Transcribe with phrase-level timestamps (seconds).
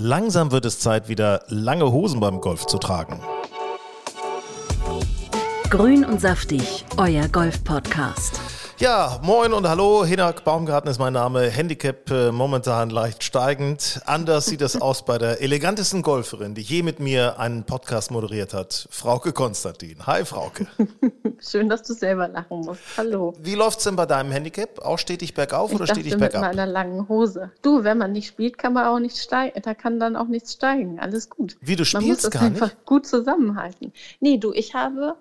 [0.00, 3.20] Langsam wird es Zeit, wieder lange Hosen beim Golf zu tragen.
[5.70, 8.40] Grün und saftig, euer Golf-Podcast.
[8.80, 10.04] Ja, moin und hallo.
[10.04, 11.50] Hinak Baumgarten ist mein Name.
[11.50, 14.00] Handicap äh, momentan leicht steigend.
[14.06, 18.54] Anders sieht es aus bei der elegantesten Golferin, die je mit mir einen Podcast moderiert
[18.54, 18.86] hat.
[18.92, 20.06] Frauke Konstantin.
[20.06, 20.68] Hi, Frauke.
[21.40, 22.82] Schön, dass du selber lachen musst.
[22.96, 23.34] Hallo.
[23.40, 24.78] Wie läuft's denn bei deinem Handicap?
[24.78, 26.42] Auch stetig bergauf ich oder dachte, stetig mit bergab?
[26.42, 27.50] meiner langen Hose.
[27.62, 29.60] Du, wenn man nicht spielt, kann man auch nicht steigen.
[29.60, 31.00] Da kann dann auch nichts steigen.
[31.00, 31.56] Alles gut.
[31.60, 32.84] Wie, du man muss spielst das gar einfach nicht?
[32.86, 33.92] gut zusammenhalten.
[34.20, 35.16] Nee, du, ich habe,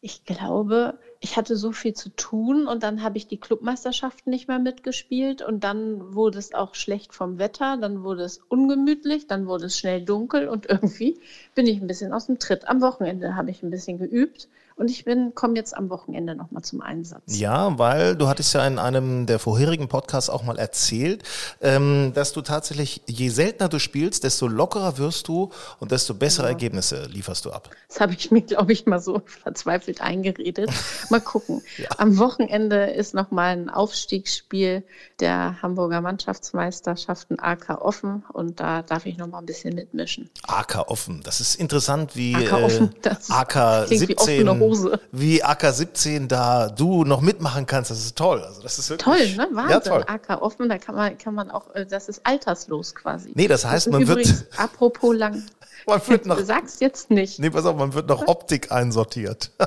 [0.00, 4.48] ich glaube, ich hatte so viel zu tun und dann habe ich die Clubmeisterschaften nicht
[4.48, 9.46] mehr mitgespielt und dann wurde es auch schlecht vom Wetter, dann wurde es ungemütlich, dann
[9.46, 11.18] wurde es schnell dunkel und irgendwie
[11.54, 12.68] bin ich ein bisschen aus dem Tritt.
[12.68, 16.62] Am Wochenende habe ich ein bisschen geübt und ich bin komme jetzt am Wochenende nochmal
[16.62, 17.38] zum Einsatz.
[17.38, 21.22] Ja, weil du hattest ja in einem der vorherigen Podcasts auch mal erzählt,
[21.62, 26.48] ähm, dass du tatsächlich, je seltener du spielst, desto lockerer wirst du und desto bessere
[26.48, 27.70] Ergebnisse lieferst du ab.
[27.88, 30.70] Das habe ich mir, glaube ich, mal so verzweifelt eingeredet.
[31.08, 31.62] Mal gucken.
[31.96, 34.84] Am Wochenende ist nochmal ein Aufstiegsspiel
[35.20, 40.28] der Hamburger Mannschaftsmeisterschaften AK offen und da darf ich nochmal ein bisschen mitmischen.
[40.46, 45.00] AK offen, das ist interessant, wie AK offen, äh, AK wie offene 17, Hose.
[45.12, 48.42] wie AK 17 da du noch mitmachen kannst, das ist toll.
[48.42, 49.48] Also das ist Toll, wirklich, ne?
[49.52, 49.70] Wahnsinn.
[49.70, 50.04] Ja, toll.
[50.06, 53.32] AK offen, da kann man, kann man auch, äh, das ist alterslos quasi.
[53.34, 55.42] Nee, das heißt, ist man wird- übrigens, apropos lang,
[55.86, 57.38] Man wird noch, du sagst jetzt nicht.
[57.38, 59.50] nee, pass auf, man wird noch Optik einsortiert.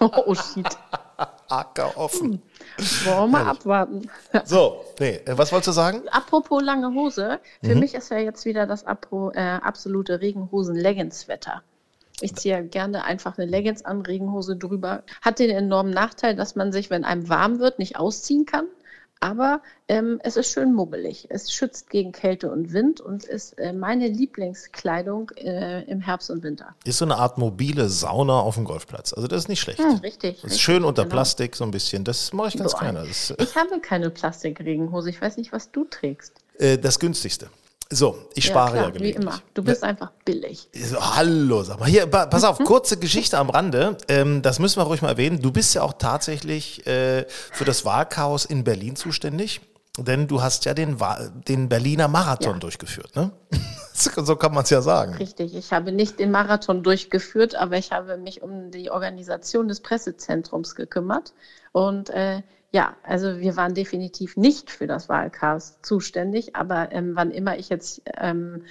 [0.00, 0.66] Oh, shit.
[1.48, 2.42] AK offen.
[3.04, 4.08] Wollen wir mal abwarten.
[4.44, 6.02] So, nee, äh, was wolltest du sagen?
[6.10, 7.80] Apropos lange Hose, für Mhm.
[7.80, 11.62] mich ist ja jetzt wieder das Apro, äh, absolute Regenhosen-Leggings-Wetter.
[12.20, 15.02] Ich ziehe ja gerne einfach eine Leggings an, Regenhose drüber.
[15.22, 18.66] Hat den enormen Nachteil, dass man sich, wenn einem warm wird, nicht ausziehen kann.
[19.20, 21.26] Aber ähm, es ist schön muggelig.
[21.28, 26.44] Es schützt gegen Kälte und Wind und ist äh, meine Lieblingskleidung äh, im Herbst und
[26.44, 26.74] Winter.
[26.84, 29.12] Ist so eine Art mobile Sauna auf dem Golfplatz.
[29.12, 29.80] Also das ist nicht schlecht.
[29.80, 30.36] Hm, richtig.
[30.38, 31.14] ist richtig, schön unter genau.
[31.14, 32.04] Plastik so ein bisschen.
[32.04, 33.04] Das mache ich ganz So gerne.
[33.06, 35.10] Das, Ich habe keine Plastikregenhose.
[35.10, 36.34] Ich weiß nicht, was du trägst.
[36.58, 37.48] äh, das günstigste.
[37.90, 39.26] So, ich spare ja, klar, wie gelegentlich.
[39.34, 39.42] immer.
[39.54, 40.68] Du bist einfach billig.
[40.74, 41.88] So, hallo, sag mal.
[41.88, 43.96] Hier, pa- pass auf, kurze Geschichte am Rande.
[44.08, 45.40] Ähm, das müssen wir ruhig mal erwähnen.
[45.40, 49.62] Du bist ja auch tatsächlich äh, für das Wahlchaos in Berlin zuständig.
[49.96, 50.96] Denn du hast ja den,
[51.48, 52.58] den Berliner Marathon Ja.
[52.60, 53.32] durchgeführt, ne?
[53.94, 55.14] so kann man es ja sagen.
[55.14, 59.80] Richtig, ich habe nicht den Marathon durchgeführt, aber ich habe mich um die Organisation des
[59.80, 61.32] Pressezentrums gekümmert.
[61.72, 67.30] Und äh, ja, also wir waren definitiv nicht für das Wahlchaos zuständig, aber ähm, wann
[67.30, 68.64] immer ich jetzt ähm,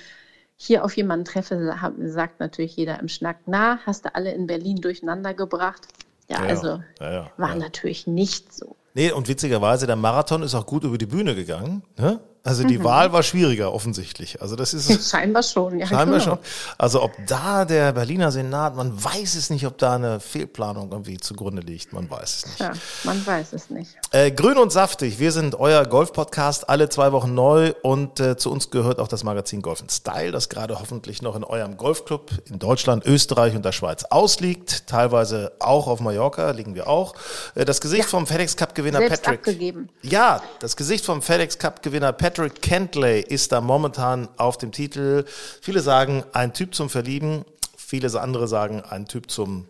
[0.55, 4.47] hier auf jemanden treffe, hab, sagt natürlich jeder im Schnack, na, hast du alle in
[4.47, 5.87] Berlin durcheinander gebracht?
[6.29, 8.75] Ja, Ja, also Ja, war natürlich nicht so.
[8.93, 11.83] Nee, und witzigerweise, der Marathon ist auch gut über die Bühne gegangen.
[11.97, 12.19] Ne?
[12.47, 12.67] Also Mhm.
[12.69, 14.41] die Wahl war schwieriger, offensichtlich.
[14.41, 15.85] Also das ist Scheinbar schon, ja.
[15.85, 16.35] scheinbar genau.
[16.35, 16.39] schon.
[16.77, 21.17] Also ob da der Berliner Senat, man weiß es nicht, ob da eine Fehlplanung irgendwie
[21.17, 21.91] zugrunde liegt.
[21.91, 22.59] Man weiß es nicht.
[22.59, 22.71] Ja,
[23.03, 23.91] man weiß es nicht.
[24.11, 28.49] Äh, grün und saftig, wir sind euer Golf-Podcast, alle zwei Wochen neu und äh, zu
[28.49, 32.59] uns gehört auch das Magazin Golf Style, das gerade hoffentlich noch in eurem Golfclub in
[32.59, 37.13] Deutschland, Österreich und der Schweiz ausliegt, teilweise auch auf Mallorca, liegen wir auch.
[37.55, 39.39] Äh, das Gesicht vom FedEx Cup-Gewinner Selbst Patrick.
[39.41, 39.89] abgegeben.
[40.01, 45.25] Ja, das Gesicht vom FedEx Cup-Gewinner Patrick Kentley ist da momentan auf dem Titel.
[45.61, 49.67] Viele sagen, ein Typ zum Verlieben, viele andere sagen, ein Typ zum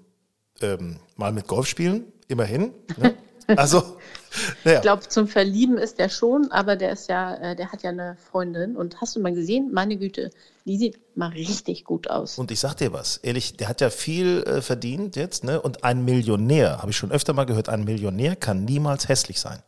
[0.62, 2.74] ähm, mal mit Golf spielen, immerhin.
[2.98, 3.16] Ne?
[3.56, 3.98] Also,
[4.66, 4.80] naja.
[4.80, 7.92] Ich glaube, zum Verlieben ist der schon, aber der ist ja, äh, der hat ja
[7.92, 8.76] eine Freundin.
[8.76, 9.72] Und hast du mal gesehen?
[9.72, 10.32] Meine Güte,
[10.66, 12.38] die sieht mal richtig gut aus.
[12.38, 15.62] Und ich sag dir was, ehrlich, der hat ja viel äh, verdient jetzt, ne?
[15.62, 19.64] Und ein Millionär, habe ich schon öfter mal gehört, ein Millionär kann niemals hässlich sein.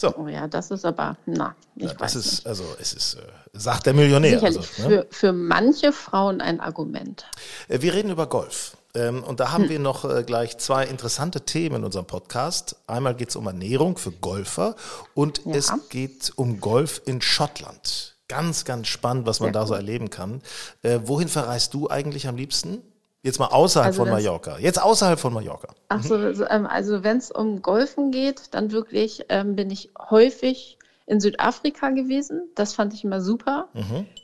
[0.00, 2.46] So, Oh ja, das ist aber, na, ich ja, weiß das ist, nicht.
[2.46, 3.18] also es ist, äh,
[3.52, 4.38] sagt der Millionär.
[4.38, 5.06] Sicherlich Also, ne?
[5.10, 7.26] für, für manche Frauen ein Argument.
[7.68, 8.76] Äh, Wir reden über Golf.
[8.94, 12.74] Ähm, Und da haben wir noch äh, gleich zwei interessante Themen in unserem Podcast.
[12.88, 14.74] Einmal geht es um Ernährung für Golfer
[15.14, 15.54] und Ja.
[15.54, 18.16] es geht um Golf in Schottland.
[18.26, 20.40] Ganz, ganz spannend, was man Sehr da so erleben kann.
[20.82, 22.82] Äh, wohin verreist du eigentlich am liebsten?
[23.22, 24.58] Jetzt mal außerhalb Also von Mallorca.
[24.58, 25.68] Jetzt außerhalb von Mallorca.
[25.88, 29.90] Ach so, so, ähm, also wenn es um Golfen geht, dann wirklich ähm, bin ich
[30.10, 30.78] häufig
[31.10, 32.48] in Südafrika gewesen.
[32.54, 33.68] Das fand ich immer super.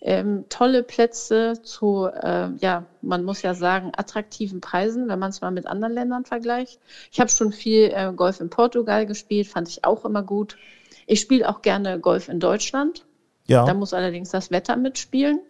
[0.01, 5.41] Ähm, tolle Plätze zu, äh, ja, man muss ja sagen, attraktiven Preisen, wenn man es
[5.41, 6.79] mal mit anderen Ländern vergleicht.
[7.11, 10.59] Ich habe schon viel äh, Golf in Portugal gespielt, fand ich auch immer gut.
[11.07, 13.05] Ich spiele auch gerne Golf in Deutschland.
[13.49, 13.65] Ja.
[13.65, 15.41] Da muss allerdings das Wetter mitspielen.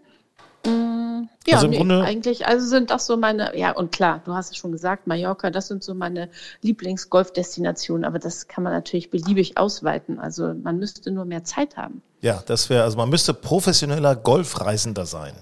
[0.66, 4.50] Mm, Ja, Also nee, eigentlich, also sind das so meine, ja, und klar, du hast
[4.50, 6.28] es schon gesagt, Mallorca, das sind so meine
[6.62, 10.18] Lieblingsgolfdestinationen, aber das kann man natürlich beliebig ausweiten.
[10.18, 12.02] Also man müsste nur mehr Zeit haben.
[12.20, 15.34] Ja, das wäre, also man müsste professioneller Golfreisender sein.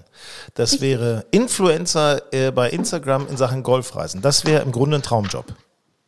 [0.53, 4.21] Das wäre Influencer äh, bei Instagram in Sachen Golfreisen.
[4.21, 5.45] Das wäre im Grunde ein Traumjob.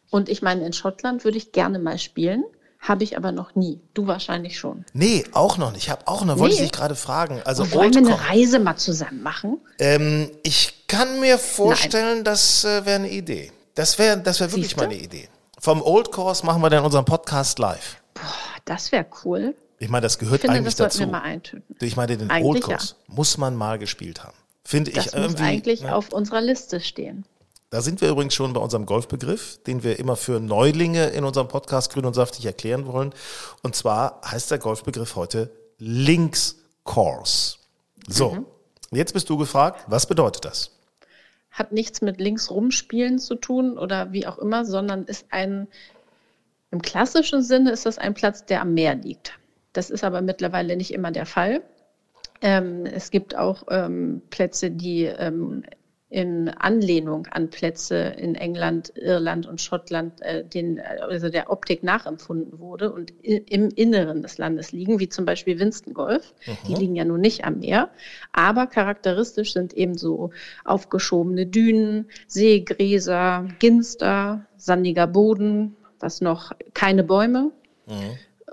[0.10, 2.44] Und ich meine, in Schottland würde ich gerne mal spielen.
[2.80, 3.82] Habe ich aber noch nie.
[3.94, 4.86] Du wahrscheinlich schon.
[4.94, 5.84] Nee, auch noch nicht.
[5.84, 7.42] Ich habe auch noch, wollte ich dich gerade fragen.
[7.44, 9.60] Also Und wollen wir eine Reise mal zusammen machen?
[9.80, 13.52] Ähm, ich kann mir vorstellen, das äh, wäre eine Idee.
[13.76, 15.28] Das wäre das wär wirklich mal eine Idee.
[15.60, 17.98] Vom Old Course machen wir dann unseren Podcast live.
[18.14, 18.22] Boah,
[18.66, 19.56] das wäre cool.
[19.80, 21.00] Ich meine, das gehört Ich finde, eigentlich das dazu.
[21.00, 21.76] wir mal eintüten.
[21.82, 24.36] Ich meine, den Eigentlich Old Course muss man mal gespielt haben.
[24.64, 25.44] Finde Das ich muss irgendwie.
[25.44, 25.96] eigentlich ne?
[25.96, 27.26] auf unserer Liste stehen.
[27.69, 31.50] Da sind wir übrigens schon bei unserem Golfbegriff, den wir immer für Neulinge in unserem
[31.50, 33.14] Podcast Grün und Saftig erklären wollen.
[33.62, 37.58] Und zwar heißt der Golfbegriff heute Links-Course.
[38.08, 38.46] So, Mhm.
[38.92, 40.72] jetzt bist du gefragt, was bedeutet das?
[41.52, 45.68] Hat nichts mit links rumspielen zu tun oder wie auch immer, sondern ist ein,
[46.72, 49.34] im klassischen Sinne ist das ein Platz, der am Meer liegt.
[49.74, 51.62] Das ist aber mittlerweile nicht immer der Fall.
[52.42, 55.64] Ähm, es gibt auch ähm, Plätze, die ähm,
[56.09, 62.59] in Anlehnung an Plätze in England, Irland und Schottland, äh, den, also der Optik nachempfunden
[62.59, 66.33] wurde und im Inneren des Landes liegen, wie zum Beispiel Winston Golf.
[66.68, 67.89] Die liegen ja nun nicht am Meer,
[68.31, 70.31] aber charakteristisch sind eben so
[70.63, 77.51] aufgeschobene Dünen, Seegräser, Ginster, sandiger Boden, was noch keine Bäume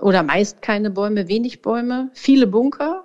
[0.01, 3.04] oder meist keine Bäume, wenig Bäume, viele Bunker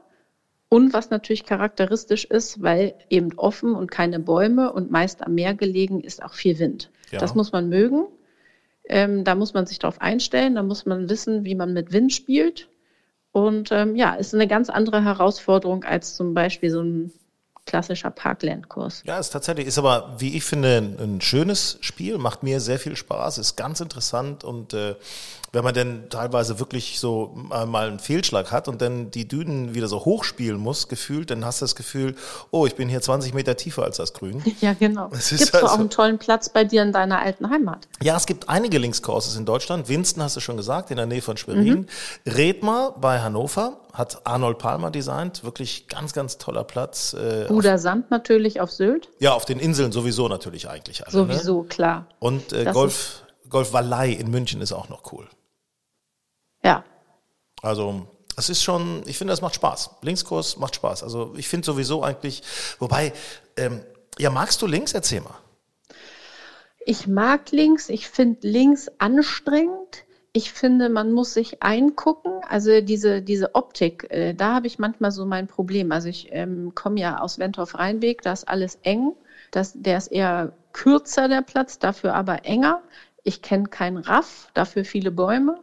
[0.70, 5.52] und was natürlich charakteristisch ist, weil eben offen und keine Bäume und meist am Meer
[5.54, 6.90] gelegen ist auch viel Wind.
[7.10, 7.18] Ja.
[7.18, 8.06] Das muss man mögen.
[8.88, 12.12] Ähm, da muss man sich darauf einstellen, da muss man wissen, wie man mit Wind
[12.12, 12.68] spielt.
[13.32, 17.12] Und ähm, ja, ist eine ganz andere Herausforderung als zum Beispiel so ein
[17.66, 19.02] klassischer Parklandkurs.
[19.04, 22.78] Ja, es tatsächlich ist aber, wie ich finde, ein, ein schönes Spiel, macht mir sehr
[22.78, 24.94] viel Spaß, ist ganz interessant und äh,
[25.52, 29.74] wenn man denn teilweise wirklich so mal mal einen Fehlschlag hat und dann die Dünen
[29.74, 32.14] wieder so hochspielen muss, gefühlt, dann hast du das Gefühl,
[32.50, 34.42] oh, ich bin hier 20 Meter tiefer als das Grün.
[34.60, 35.08] Ja, genau.
[35.12, 37.88] Es Gibt es auch also- einen tollen Platz bei dir in deiner alten Heimat?
[38.02, 39.88] Ja, es gibt einige Linkscourses in Deutschland.
[39.88, 41.86] Winston hast du schon gesagt, in der Nähe von Schwerin.
[42.26, 45.42] Redmar bei Hannover hat Arnold Palmer designt.
[45.44, 47.12] Wirklich ganz, ganz toller Platz.
[47.14, 49.08] Äh, Bruder Sand natürlich auf Sylt.
[49.18, 51.06] ja, auf den Inseln sowieso natürlich eigentlich.
[51.06, 51.32] Alle, Ne?
[51.34, 52.06] Sowieso, klar.
[52.18, 55.26] Und äh, Golf, Golf Wallei in München ist auch noch cool.
[56.62, 56.84] Ja.
[57.62, 59.90] Also es ist schon, ich finde, das macht Spaß.
[60.02, 61.02] Linkskurs macht Spaß.
[61.02, 62.42] Also ich finde sowieso eigentlich,
[62.78, 63.12] wobei,
[63.56, 63.82] ähm,
[64.18, 64.92] ja, magst du links?
[64.92, 65.38] Erzähl mal.
[66.86, 70.04] Ich mag links, ich finde links anstrengend.
[70.32, 72.32] Ich finde, man muss sich eingucken.
[72.48, 75.90] Also diese, diese Optik, äh, da habe ich manchmal so mein Problem.
[75.90, 79.12] Also ich ähm, komme ja aus Wentorf-Rheinbeek, da ist alles eng.
[79.50, 82.80] Das, der ist eher kürzer, der Platz, dafür aber enger.
[83.24, 85.58] Ich kenne keinen Raff, dafür viele Bäume.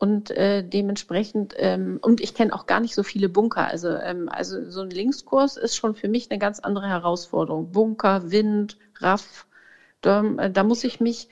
[0.00, 3.66] Und äh, dementsprechend, ähm, und ich kenne auch gar nicht so viele Bunker.
[3.66, 7.72] Also, ähm, also so ein Linkskurs ist schon für mich eine ganz andere Herausforderung.
[7.72, 9.46] Bunker, Wind, Raff,
[10.00, 11.28] da, äh, da muss ich mich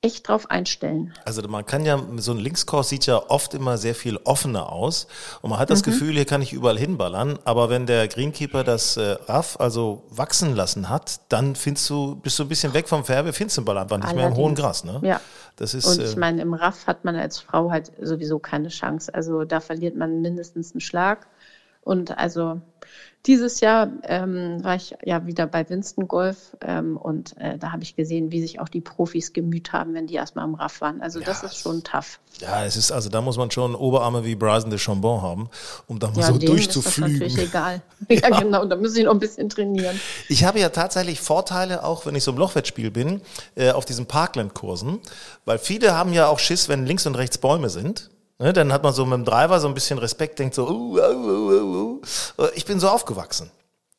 [0.00, 1.12] echt drauf einstellen.
[1.24, 5.08] Also man kann ja, so ein Linkskurs sieht ja oft immer sehr viel offener aus
[5.42, 8.96] und man hat das Gefühl, hier kann ich überall hinballern, aber wenn der Greenkeeper das
[8.96, 13.04] äh, Raff also wachsen lassen hat, dann findest du, bist du ein bisschen weg vom
[13.04, 15.02] Färbe, findest den Ball einfach nicht mehr im hohen Gras, Allerdings.
[15.02, 15.08] ne?
[15.08, 15.20] Ja.
[15.58, 18.68] Das ist, Und ich äh, meine, im Raff hat man als Frau halt sowieso keine
[18.68, 19.12] Chance.
[19.12, 21.26] Also da verliert man mindestens einen Schlag.
[21.82, 22.60] Und also
[23.28, 27.82] dieses Jahr ähm, war ich ja wieder bei Winston Golf ähm, und äh, da habe
[27.82, 31.00] ich gesehen, wie sich auch die Profis gemüht haben, wenn die erstmal im Raff waren.
[31.02, 32.18] Also das Ja, ist schon tough.
[32.40, 35.50] ja, es ist, also da muss man schon Oberarme wie Bryson de Chambon haben,
[35.86, 37.12] um da mal Ja, so denen ist das durchzuflügen.
[37.18, 37.82] natürlich egal.
[38.08, 38.64] Ja, genau.
[38.64, 40.00] Da müssen sie noch ein bisschen trainieren.
[40.28, 43.20] Ich habe ja tatsächlich Vorteile, auch wenn ich so im Lochwettspiel bin,
[43.54, 45.00] äh, auf diesen Parkland-Kursen,
[45.44, 48.10] weil viele haben ja auch Schiss, wenn links und rechts Bäume sind.
[48.40, 50.98] Ne, dann hat man so mit dem Driver so ein bisschen Respekt, denkt so, uh,
[51.00, 52.00] uh,
[52.38, 53.50] uh, ich bin so aufgewachsen.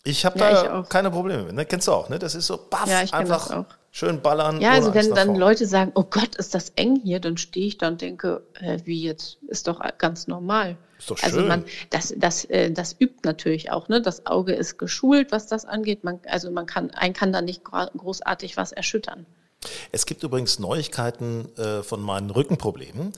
[0.05, 1.55] Ich habe Ja, da ich keine Probleme mit.
[1.55, 1.65] Ne?
[1.65, 2.19] Kennst du auch, ne?
[2.19, 4.61] Das ist so, baff, Ja, einfach schön ballern.
[4.61, 5.35] Ja, also wenn dann.
[5.35, 8.79] Leute sagen, oh Gott, ist das eng hier, dann stehe ich da und denke, äh,
[8.85, 10.77] wie jetzt, ist doch ganz normal.
[10.97, 11.47] Ist doch Also schön.
[11.49, 14.01] man, das, das, äh, das übt natürlich auch, ne?
[14.01, 16.05] Das Auge ist geschult, was das angeht.
[16.05, 19.25] Man, also man kann, ein kann da nicht großartig was erschüttern.
[19.91, 23.13] Es gibt übrigens Neuigkeiten äh, von meinen Rückenproblemen.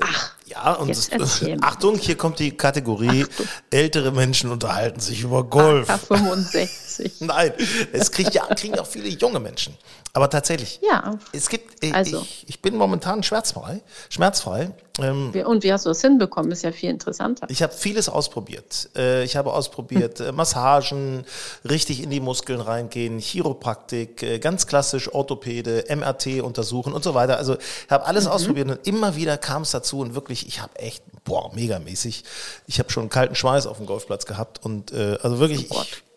[0.00, 1.10] Ach, ja, und es.
[1.60, 3.26] Achtung, hier kommt die Kategorie,
[3.70, 5.88] ältere Menschen unterhalten sich über Golf.
[5.88, 7.10] K65.
[7.24, 7.52] Nein,
[7.92, 9.76] es kriegt ja, kriegen auch viele junge Menschen.
[10.12, 11.18] Aber tatsächlich, Ja.
[11.32, 12.20] es gibt, äh, Also.
[12.22, 14.70] ich, ich bin momentan schmerzfrei, schmerzfrei.
[15.00, 16.52] Ähm, Und wie hast du das hinbekommen?
[16.52, 17.46] Ist ja viel interessanter.
[17.50, 18.90] Ich habe vieles ausprobiert.
[18.96, 21.24] Äh, Ich habe ausprobiert äh, Massagen,
[21.68, 27.38] richtig in die Muskeln reingehen, Chiropraktik, äh, ganz klassisch Orthopäde, MRT untersuchen und so weiter.
[27.38, 30.76] Also ich habe alles ausprobiert und immer wieder kam es dazu und wirklich, ich habe
[30.76, 32.22] echt, boah, megamäßig.
[32.66, 35.70] Ich habe schon einen kalten Schweiß auf dem Golfplatz gehabt und äh, also wirklich,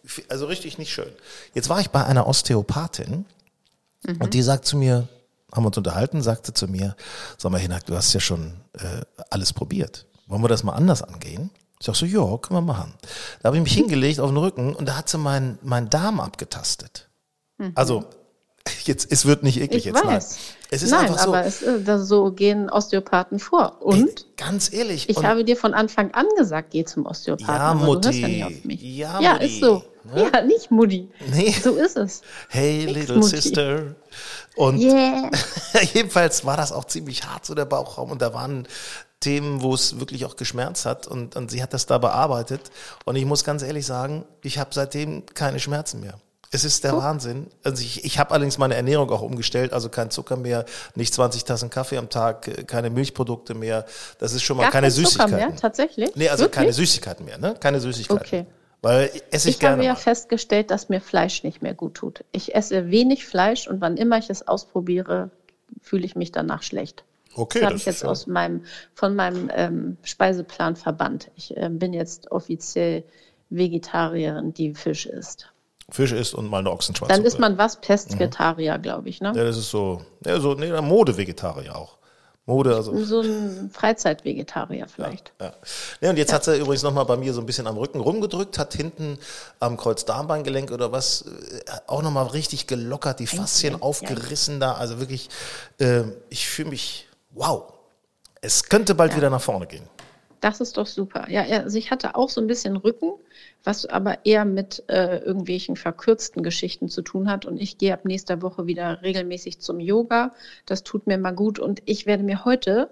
[0.04, 1.12] ich, also richtig nicht schön.
[1.56, 3.26] Jetzt war ich bei einer Osteopathin
[4.20, 5.08] und die sagt zu mir,
[5.54, 6.96] haben wir uns unterhalten, sagte zu mir,
[7.38, 10.06] sag mal, Hinak, du hast ja schon äh, alles probiert.
[10.28, 11.52] Wollen wir das mal anders angehen?
[11.80, 12.94] Ich sag so, ja, können wir machen.
[13.42, 16.20] Da habe ich mich hingelegt auf den Rücken und da hat sie meinen mein Darm
[16.20, 17.10] abgetastet.
[17.76, 18.06] Also,
[18.86, 20.32] jetzt, es wird nicht eklig Ich jetzt, weiß.
[20.32, 20.40] nein.
[20.70, 21.28] Es ist Nein, einfach so.
[21.30, 23.82] aber es, äh, das, so gehen Osteopathen vor.
[23.82, 23.96] Und?
[23.98, 25.08] Ey, ganz ehrlich.
[25.10, 27.56] Ich habe dir von Anfang an gesagt, geh zum Osteopathen.
[27.56, 28.10] Ja, aber Mutti.
[28.12, 28.82] Du ja nicht auf mich.
[28.82, 29.84] Ja, ja ist so.
[30.14, 30.30] Ne?
[30.34, 31.10] Ja, nicht Mutti.
[31.32, 31.52] Nee.
[31.52, 32.22] So ist es.
[32.50, 33.36] hey, Nix, little Mutti.
[33.38, 33.96] sister.
[34.58, 35.30] Und Yeah.
[35.94, 38.12] jedenfalls war das auch ziemlich hart, so der Bauchraum.
[38.12, 38.68] Und da waren
[39.22, 41.08] Themen, wo es wirklich auch geschmerzt hat.
[41.08, 42.72] Und, und sie hat das da bearbeitet.
[43.06, 46.20] Und ich muss ganz ehrlich sagen, ich habe seitdem keine Schmerzen mehr.
[46.52, 47.48] Es ist der Wahnsinn.
[47.64, 51.44] Also ich, ich habe allerdings meine Ernährung auch umgestellt, also kein Zucker mehr, nicht 20
[51.44, 53.86] Tassen Kaffee am Tag, äh, keine Milchprodukte mehr.
[54.20, 55.36] Das ist schon mal Gar keine Zucker Süßigkeiten.
[55.36, 56.16] mehr, tatsächlich?
[56.16, 56.56] Nee, also Wirklich?
[56.56, 57.56] keine Süßigkeiten mehr, ne?
[57.60, 58.22] Keine Süßigkeiten.
[58.26, 58.46] Okay.
[58.82, 59.78] Weil esse ich, Ich gerne.
[59.78, 60.00] habe ja mal.
[60.00, 62.24] festgestellt, dass mir Fleisch nicht mehr gut tut.
[62.32, 65.32] Ich esse wenig Fleisch und wann immer ich es ausprobiere,
[65.82, 67.04] fühle ich mich danach schlecht.
[67.36, 68.64] Okay, das habe ich jetzt aus meinem,
[68.94, 71.30] von meinem ähm, Speiseplan verbannt.
[71.36, 73.04] Ich ähm, bin jetzt offiziell
[73.50, 75.52] Vegetarierin, die Fisch isst.
[75.90, 77.18] Fisch isst und mal eine Ochsenschwanzsuppe.
[77.18, 77.78] Dann ist man was?
[77.78, 77.82] Mhm.
[77.82, 79.34] Pestvetarier, glaube ich, ne?
[79.36, 81.98] Ja, das ist so, ja, so, nee, Mode-Vegetarier auch.
[82.48, 82.98] Mode, also.
[83.04, 85.34] So ein Freizeitvegetarier vielleicht.
[85.40, 85.54] Ja.
[86.00, 88.58] ja, und jetzt hat sie übrigens nochmal bei mir so ein bisschen am Rücken rumgedrückt,
[88.58, 89.20] hat hinten
[89.60, 94.76] am Kreuzdarmbeingelenk oder was äh, auch nochmal richtig gelockert, die Faszien aufgerissen da.
[94.76, 95.30] Also wirklich,
[95.80, 97.74] äh, ich fühle mich, wow.
[98.40, 99.84] Es könnte bald wieder nach vorne gehen.
[100.40, 101.30] Das ist doch super.
[101.30, 103.14] Ja, ja, also ich hatte auch so ein bisschen Rücken,
[103.68, 107.46] was aber eher mit äh, irgendwelchen verkürzten Geschichten zu tun hat.
[107.46, 110.34] Und ich gehe ab nächster Woche wieder regelmäßig zum Yoga.
[110.66, 111.60] Das tut mir mal gut.
[111.60, 112.90] Und ich werde mir heute,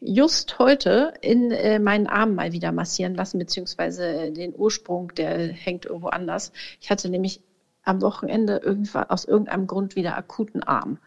[0.00, 5.48] just heute, in äh, meinen Arm mal wieder massieren lassen, beziehungsweise äh, den Ursprung, der
[5.48, 6.52] hängt irgendwo anders.
[6.82, 7.40] Ich hatte nämlich
[7.82, 10.98] am Wochenende irgendwann aus irgendeinem Grund wieder akuten Arm.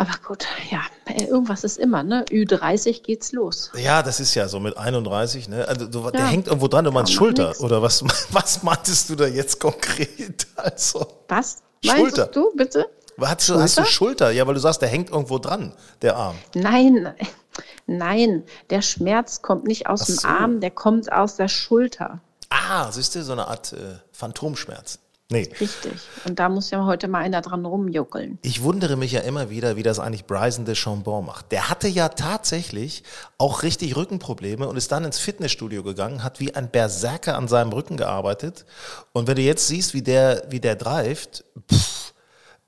[0.00, 2.24] Aber gut, ja, äh, irgendwas ist immer, ne?
[2.30, 3.70] Ü30 geht's los.
[3.76, 5.68] Ja, das ist ja so mit 31, ne?
[5.68, 6.26] Also, du, der Ja.
[6.28, 7.48] hängt irgendwo dran, du meinst Schulter.
[7.48, 7.60] nix.
[7.60, 8.02] Oder was,
[8.32, 10.46] was meintest du da jetzt konkret?
[10.56, 11.58] Also, Was?
[11.84, 12.22] Schulter.
[12.24, 12.86] Meinst du, bitte?
[13.20, 13.90] hast du, hast du Schulter?
[13.92, 14.30] Schulter?
[14.30, 16.36] Ja, weil du sagst, der hängt irgendwo dran, der Arm.
[16.54, 17.14] Nein,
[17.86, 20.28] nein, der Schmerz kommt nicht aus Ach dem so.
[20.28, 22.20] Arm, der kommt aus der Schulter.
[22.48, 24.98] Ah, siehst du, so eine Art äh, Phantomschmerz.
[25.32, 25.48] Nee.
[25.60, 25.92] Richtig.
[26.24, 28.40] Und da muss ja heute mal einer dran rumjuckeln.
[28.42, 31.52] Ich wundere mich ja immer wieder, wie das eigentlich Bryson de Chambon macht.
[31.52, 33.04] Der hatte ja tatsächlich
[33.38, 37.72] auch richtig Rückenprobleme und ist dann ins Fitnessstudio gegangen, hat wie ein Berserker an seinem
[37.72, 38.64] Rücken gearbeitet.
[39.12, 41.99] Und wenn du jetzt siehst, wie der, wie der dreift, pff,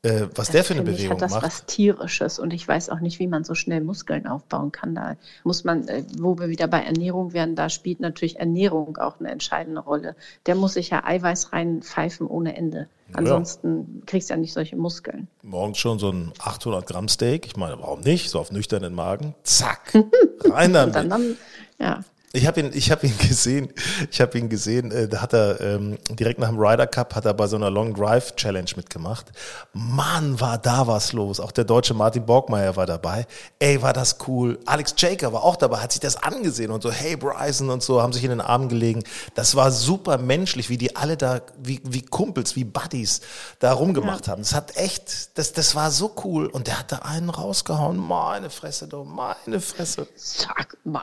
[0.03, 1.45] äh, was der für eine mich Bewegung hat das macht.
[1.45, 4.95] was Tierisches und ich weiß auch nicht, wie man so schnell Muskeln aufbauen kann.
[4.95, 9.21] Da muss man, äh, wo wir wieder bei Ernährung wären, da spielt natürlich Ernährung auch
[9.21, 10.17] eine entscheidende Rolle.
[10.47, 12.89] Der muss sich ja Eiweiß reinpfeifen ohne Ende.
[13.15, 15.29] Ansonsten kriegst du ja nicht solche Muskeln.
[15.43, 17.47] Morgens schon so ein 800 Gramm Steak.
[17.47, 18.31] Ich meine, warum nicht?
[18.31, 19.35] So auf nüchternen Magen.
[19.43, 19.93] Zack.
[20.45, 21.13] Rein Und dann, damit.
[21.13, 21.37] dann
[21.79, 23.73] ja, Ich habe ihn, ich habe ihn gesehen.
[24.11, 24.91] Ich habe ihn gesehen.
[24.91, 27.71] Äh, da hat er ähm, direkt nach dem Ryder Cup hat er bei so einer
[27.71, 29.27] Long Drive Challenge mitgemacht.
[29.73, 31.41] Mann, war da was los.
[31.41, 33.27] Auch der deutsche Martin Borgmeier war dabei.
[33.59, 34.59] Ey, war das cool.
[34.65, 36.91] Alex Jaker war auch dabei, hat sich das angesehen und so.
[36.91, 39.03] Hey Bryson und so haben sich in den Arm gelegen.
[39.35, 43.21] Das war super menschlich, wie die alle da, wie wie Kumpels, wie Buddies
[43.59, 44.43] da rumgemacht haben.
[44.43, 46.47] Das hat echt, das das war so cool.
[46.47, 47.99] Und der hat da einen rausgehauen.
[47.99, 50.09] Meine Fresse, du, meine Fresse.
[50.17, 51.03] Sag mal.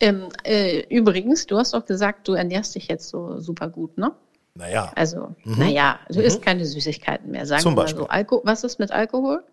[0.00, 4.12] Ähm, äh, übrigens, du hast doch gesagt, du ernährst dich jetzt so super gut, ne?
[4.54, 4.90] Naja.
[4.96, 7.62] Also, naja, du isst keine Süßigkeiten mehr, sagen Mhm.
[7.62, 8.02] Zum wir mal Beispiel.
[8.02, 8.08] so.
[8.08, 9.44] Alko was ist mit Alkohol?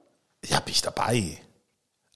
[0.45, 1.37] Ja, bin ich dabei.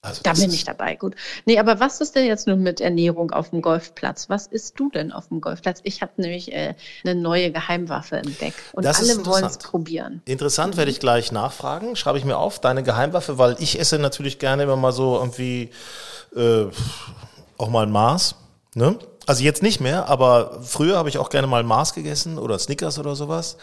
[0.02, 1.14] Also Da bin ich dabei, gut.
[1.44, 4.30] Nee, aber was ist denn jetzt nun mit Ernährung auf dem Golfplatz?
[4.30, 5.80] Was isst du denn auf dem Golfplatz?
[5.84, 10.22] Ich habe nämlich äh, eine neue Geheimwaffe entdeckt und Das alle wollen es probieren.
[10.24, 11.96] Interessant, werde ich gleich nachfragen.
[11.96, 15.68] Schreibe ich mir auf, deine Geheimwaffe, weil ich esse natürlich gerne immer mal so irgendwie
[16.34, 16.64] äh,
[17.60, 18.34] auch mal ein Mars.
[18.74, 18.98] Ne?
[19.26, 22.98] Also jetzt nicht mehr, aber früher habe ich auch gerne mal Mars gegessen oder Snickers
[22.98, 23.56] oder sowas.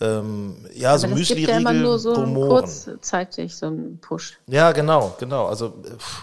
[0.00, 4.38] Ähm, ja, so Aber das gibt ja immer nur so kurzzeitig so einen Push.
[4.46, 5.46] Ja, genau, genau.
[5.46, 5.74] Also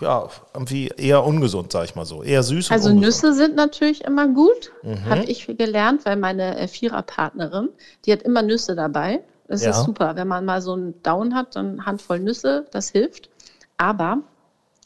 [0.01, 2.23] ja, irgendwie eher ungesund, sag ich mal so.
[2.23, 2.89] Eher süß Also.
[2.91, 5.09] Nüsse sind natürlich immer gut, Mhm.
[5.09, 7.69] habe ich gelernt, weil meine äh, Viererpartnerin,
[8.05, 9.21] die hat immer Nüsse dabei.
[9.47, 9.71] Das Ja.
[9.71, 13.29] ist super, wenn man mal so einen Down hat, dann Handvoll Nüsse, das hilft.
[13.77, 14.19] Aber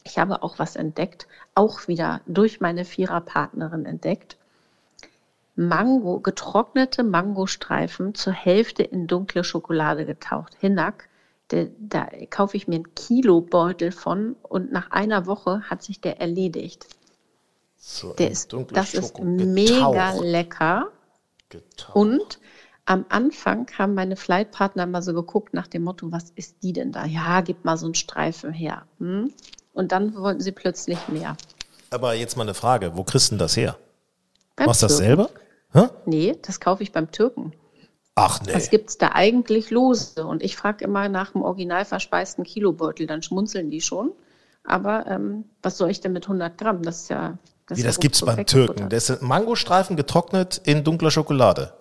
[0.04, 4.36] ich habe auch was entdeckt, auch wieder durch meine Viererpartnerin entdeckt.
[5.54, 10.56] Mango, getrocknete Mangostreifen zur Hälfte in dunkle Schokolade getaucht.
[10.58, 11.08] Hinnack,
[11.50, 16.20] der, da kaufe ich mir einen Kilobeutel von und nach einer Woche hat sich der
[16.20, 16.86] erledigt.
[17.76, 20.24] So Der ist, das ist Schoko mega getaucht.
[20.24, 20.88] lecker.
[21.50, 21.96] Getaucht.
[21.96, 22.38] Und
[22.86, 26.92] am Anfang haben meine Flightpartner mal so geguckt nach dem Motto, was ist die denn
[26.92, 27.04] da?
[27.04, 28.86] Ja, gib mal so einen Streifen her.
[28.98, 29.32] Hm?
[29.72, 31.36] Und dann wollten sie plötzlich mehr.
[31.90, 33.76] Aber jetzt mal eine Frage, wo kriegst du denn das her?
[34.56, 35.30] Beim Machst du das selber?
[35.72, 35.88] Hä?
[36.06, 37.52] Nee, das kaufe ich beim Türken.
[38.14, 38.54] Ach nee.
[38.54, 40.24] Was gibt's da eigentlich lose?
[40.26, 44.12] Und ich frage immer nach dem original verspeisten Kilobeutel, dann schmunzeln die schon.
[44.64, 46.82] Aber ähm, was soll ich denn mit 100 Gramm?
[46.82, 47.38] Das ist ja.
[47.66, 48.88] Das, Wie, ist das ja gibt's beim Türken.
[48.90, 51.72] Das sind Mangostreifen getrocknet in dunkler Schokolade.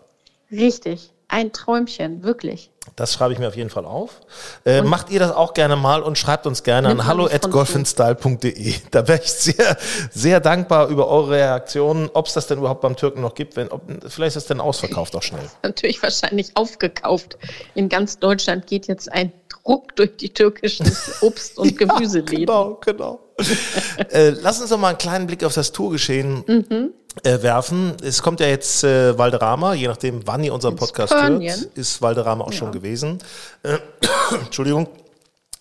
[0.51, 1.12] Richtig.
[1.31, 2.71] Ein Träumchen, wirklich.
[2.97, 4.19] Das schreibe ich mir auf jeden Fall auf.
[4.65, 7.35] Äh, macht ihr das auch gerne mal und schreibt uns gerne an man hallo nicht
[7.35, 8.73] at von golfandstyle.de.
[8.91, 9.77] Da wäre ich sehr,
[10.11, 13.55] sehr dankbar über eure Reaktionen, ob es das denn überhaupt beim Türken noch gibt.
[13.55, 15.47] Wenn, ob, vielleicht ist es denn ausverkauft auch schnell.
[15.63, 17.38] Natürlich wahrscheinlich aufgekauft.
[17.75, 22.45] In ganz Deutschland geht jetzt ein Druck durch die türkischen Obst- und Gemüseläden.
[22.45, 23.19] Genau, genau.
[24.09, 26.93] äh, lass uns doch mal einen kleinen Blick auf das Tourgeschehen Mhm.
[27.24, 27.94] Äh, werfen.
[28.03, 31.65] Es kommt ja jetzt äh, Valderrama, je nachdem, wann ihr unseren Podcast hört, Spanien.
[31.75, 33.20] ist Valderrama auch schon gewesen.
[33.63, 33.77] Äh,
[34.46, 34.88] Entschuldigung.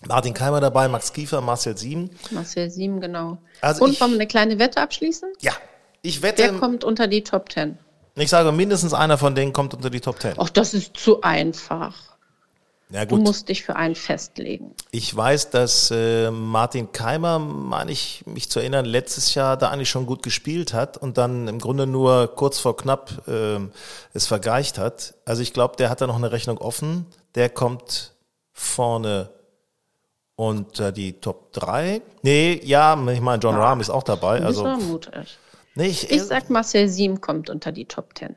[0.07, 2.09] Martin Keimer dabei, Max Kiefer, Marcel Sieben.
[2.31, 3.37] Marcel Sieben, genau.
[3.61, 5.29] Also und ich- wollen wir eine kleine Wette abschließen?
[5.41, 5.53] Ja,
[6.03, 7.77] ich wette, Wer kommt unter die Top Ten?
[8.15, 10.35] ich sage, mindestens einer von denen kommt unter die Top Ten.
[10.39, 11.95] Ach, das ist zu einfach.
[12.93, 14.75] Ja Du gut, musst dich für einen festlegen.
[14.91, 19.89] ich weiß, dass äh, Martin Keimer, meine ich mich zu erinnern, letztes Jahr da eigentlich
[19.91, 23.71] schon gut gespielt hat und dann im Grunde nur kurz vor knapp ähm,
[24.13, 25.15] es vergeicht hat.
[25.25, 27.07] Also ich glaube, der hat da noch eine Rechnung offen.
[27.37, 28.13] Der kommt
[28.53, 29.31] vorne
[30.35, 32.01] unter die Top 3.
[32.23, 34.41] Nee, ja, ich meine, John Rahm ist auch dabei.
[34.43, 35.39] Also, Also, ist mutig.
[35.75, 38.35] nee, ich, Ich sag, Marcel Sieben kommt unter die Top Ten.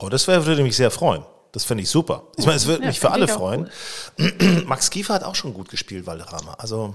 [0.00, 1.24] oh, das wär, würde mich sehr freuen.
[1.54, 2.24] Das finde ich super.
[2.36, 3.70] Ich meine, es würde Ja, mich für alle freuen.
[4.66, 6.54] Max Kiefer hat auch schon gut gespielt, Valderrama.
[6.54, 6.94] Also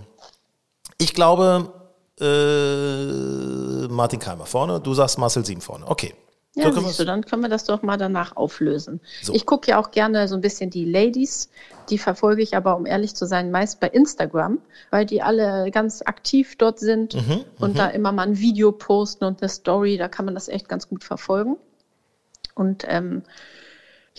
[0.98, 1.72] ich glaube,
[2.20, 5.88] äh, Martin Keimer vorne, du sagst Marcel Sieben vorne.
[5.88, 6.14] Okay.
[6.56, 9.00] Ja, So siehst du, dann können wir das doch mal danach auflösen.
[9.22, 9.34] So.
[9.34, 11.50] Ich gucke ja auch gerne so ein bisschen die Ladies,
[11.90, 14.58] die verfolge ich aber, um ehrlich zu sein, meist bei Instagram,
[14.90, 19.24] weil die alle ganz aktiv dort sind Mhm, und da immer mal ein Video posten
[19.24, 21.56] und eine Story, da kann man das echt ganz gut verfolgen.
[22.56, 23.22] Und ähm,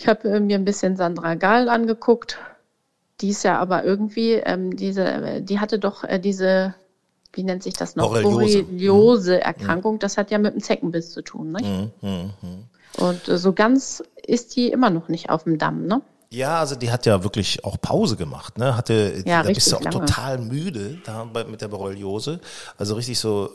[0.01, 2.39] ich habe äh, mir ein bisschen Sandra Gahl angeguckt.
[3.21, 6.73] Die ist ja aber irgendwie, ähm, diese, äh, die hatte doch äh, diese,
[7.33, 8.07] wie nennt sich das noch?
[8.09, 8.63] Borreliose.
[8.63, 9.99] Borreliose-Erkrankung.
[9.99, 11.65] Das hat ja mit dem Zeckenbiss zu tun, nicht?
[12.01, 12.31] Mhm,
[12.97, 16.01] Und äh, so ganz ist die immer noch nicht auf dem Damm, ne?
[16.33, 18.77] Ja, also die hat ja wirklich auch Pause gemacht, ne?
[18.77, 19.99] Hatte, Ja, da bist du auch lange.
[20.05, 22.39] total müde da mit der Borreliose.
[22.77, 23.49] Also richtig so,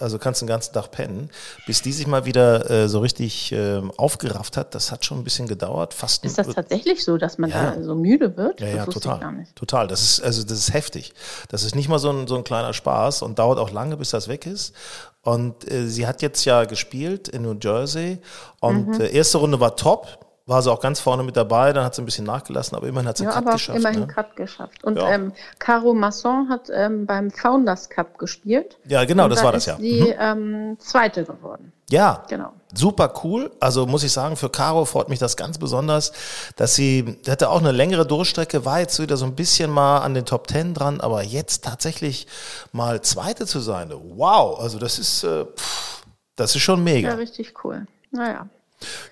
[0.00, 1.28] also kannst den ganzen Tag pennen.
[1.66, 5.24] Bis die sich mal wieder äh, so richtig ähm, aufgerafft hat, das hat schon ein
[5.24, 5.92] bisschen gedauert.
[5.92, 7.72] Fast Ist das tatsächlich so, dass man Ja.
[7.72, 8.62] da so müde wird?
[8.62, 9.46] Ja, ja, total.
[9.54, 9.86] Total.
[9.86, 11.12] Das ist, also das ist heftig.
[11.50, 14.08] Das ist nicht mal so ein, so ein kleiner Spaß und dauert auch lange, bis
[14.08, 14.72] das weg ist.
[15.20, 18.18] Und äh, sie hat jetzt ja gespielt in New Jersey
[18.60, 19.00] und Mhm.
[19.02, 20.06] äh, erste Runde war top.
[20.46, 23.08] War sie auch ganz vorne mit dabei, dann hat sie ein bisschen nachgelassen, aber immerhin
[23.08, 23.78] hat sie Ja, einen Cut aber geschafft.
[23.78, 24.06] immerhin ne?
[24.08, 24.82] Cut geschafft.
[24.82, 25.08] Und Ja.
[25.10, 28.76] ähm, Caro Masson hat ähm, beim Founders Cup gespielt.
[28.86, 29.76] Ja, genau, das da war das ja.
[29.76, 30.14] Sie Mhm.
[30.18, 31.72] ähm, Zweite geworden.
[31.90, 32.52] Ja, Genau.
[32.74, 33.52] super cool.
[33.60, 36.10] Also muss ich sagen, für Caro freut mich das ganz besonders,
[36.56, 40.14] dass sie, hatte auch eine längere Durchstrecke, war jetzt wieder so ein bisschen mal an
[40.14, 42.26] den Top Ten dran, aber jetzt tatsächlich
[42.72, 46.02] mal Zweite zu sein, wow, also das ist, äh, pff,
[46.34, 47.14] das ist schon Ja, mega.
[47.14, 47.86] richtig cool.
[48.10, 48.48] Naja,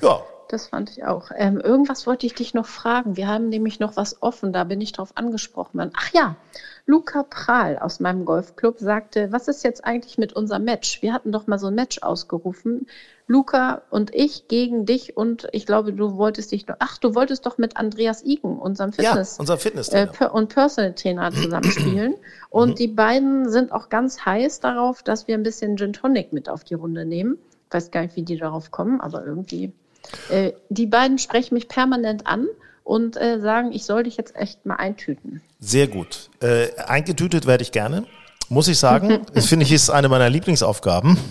[0.01, 0.21] Ja,
[0.53, 1.31] das fand ich auch.
[1.37, 3.17] Ähm, irgendwas wollte ich dich noch fragen.
[3.17, 5.93] Wir haben nämlich noch was offen, da bin ich drauf angesprochen worden.
[5.97, 6.37] Ach ja,
[6.87, 11.03] Luca Prahl aus meinem Golfclub sagte, was ist jetzt eigentlich mit unserem Match?
[11.03, 12.89] Wir hatten doch mal so ein Match ausgerufen.
[13.29, 17.47] Luca und ich gegen dich und ich glaube, du wolltest dich noch, ach, du wolltest
[17.47, 20.11] doch mit Andreas Igen, unserem ja, Fitness, unser äh, Fitnesstrainer.
[20.11, 22.17] per und Personal Trainer zusammenspielen.
[22.51, 26.49] Und die beiden sind auch ganz heiß darauf, dass wir ein bisschen Gin Tonic mit
[26.49, 27.39] auf die Runde nehmen.
[27.69, 29.73] Ich weiß gar nicht, wie die darauf kommen, aber irgendwie.
[30.29, 32.47] Äh, die beiden sprechen mich permanent an
[32.85, 35.43] und äh, sagen, ich soll dich jetzt echt mal eintüten.
[35.59, 36.31] Sehr gut.
[36.41, 38.07] Äh, eingetütet werde ich gerne,
[38.49, 39.21] muss ich sagen.
[39.35, 41.19] Das finde ich ist eine meiner Lieblingsaufgaben.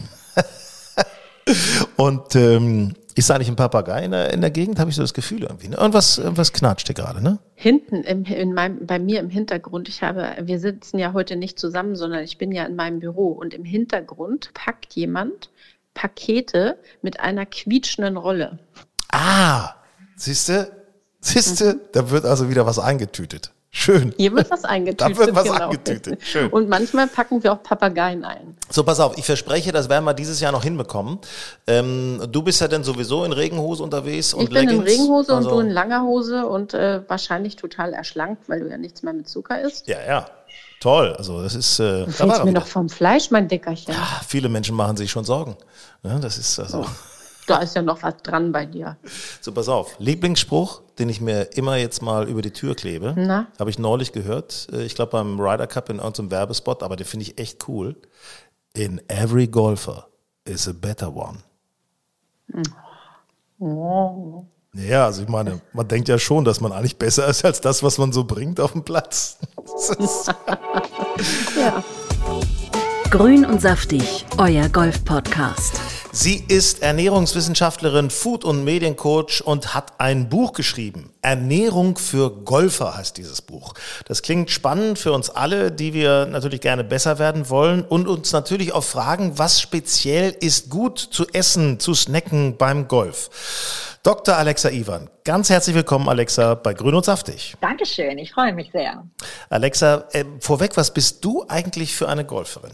[1.98, 5.14] Und ähm, ist eigentlich ein Papagei in der, in der Gegend, habe ich so das
[5.14, 5.68] Gefühl irgendwie.
[5.68, 5.76] Ne?
[5.76, 7.40] Irgendwas, irgendwas knatscht hier gerade, ne?
[7.56, 11.60] Hinten im, in meinem, bei mir im Hintergrund, ich habe, wir sitzen ja heute nicht
[11.60, 15.50] zusammen, sondern ich bin ja in meinem Büro und im Hintergrund packt jemand
[16.00, 18.58] Pakete mit einer quietschenden Rolle.
[19.12, 19.74] Ah,
[20.16, 20.72] siehste,
[21.20, 23.52] siehste, da wird also wieder was eingetütet.
[23.70, 24.14] Schön.
[24.16, 25.12] Hier wird was eingetütet.
[25.18, 25.66] da wird was genau.
[25.66, 26.24] eingetütet.
[26.24, 26.50] Schön.
[26.52, 28.56] Und manchmal packen wir auch Papageien ein.
[28.70, 31.20] So, pass auf, ich verspreche, das werden wir dieses Jahr noch hinbekommen.
[31.68, 34.80] Ähm, du bist ja dann sowieso in Regenhose unterwegs und Ich bin Leggings.
[34.80, 38.70] in Regenhose also, und du in langer Hose und äh, wahrscheinlich total erschlankt, weil du
[38.70, 39.88] ja nichts mehr mit Zucker isst.
[39.88, 40.26] Ja, ja.
[40.80, 41.14] Toll.
[41.18, 41.80] Also das ist.
[41.80, 42.60] Äh, Du da mir wieder.
[42.62, 43.94] noch vom Fleisch, mein Dickerchen.
[43.98, 45.56] Ah, viele Menschen machen sich schon Sorgen.
[46.04, 46.86] Ja, das ist also.
[47.48, 48.98] Da ist ja noch was dran bei dir.
[49.42, 49.96] So, pass auf.
[50.00, 53.16] Lieblingsspruch, den ich mir immer jetzt mal über die Tür klebe,
[53.58, 54.68] habe ich neulich gehört.
[54.72, 57.96] Äh, Ich glaube beim Ryder Cup in irgendeinem Werbespot, aber den finde ich echt cool.
[58.74, 60.08] In every golfer
[60.46, 61.40] is a better one.
[63.60, 64.46] Oh.
[64.74, 67.82] Ja, also ich meine, man denkt ja schon, dass man eigentlich besser ist als das,
[67.82, 69.38] was man so bringt auf dem Platz.
[71.58, 71.84] Ja.
[73.10, 75.82] Grün und saftig, euer Golf-Podcast.
[76.12, 81.12] Sie ist Ernährungswissenschaftlerin, Food- und Mediencoach und hat ein Buch geschrieben.
[81.22, 83.74] Ernährung für Golfer heißt dieses Buch.
[84.06, 88.32] Das klingt spannend für uns alle, die wir natürlich gerne besser werden wollen und uns
[88.32, 93.30] natürlich auch fragen, was speziell ist gut zu essen, zu snacken beim Golf.
[94.04, 94.38] Dr.
[94.38, 97.56] Alexa Iwan, ganz herzlich willkommen, Alexa, bei Grün und Saftig.
[97.60, 99.04] Dankeschön, ich freue mich sehr.
[99.50, 102.72] Alexa, äh, vorweg, was bist du eigentlich für eine Golferin?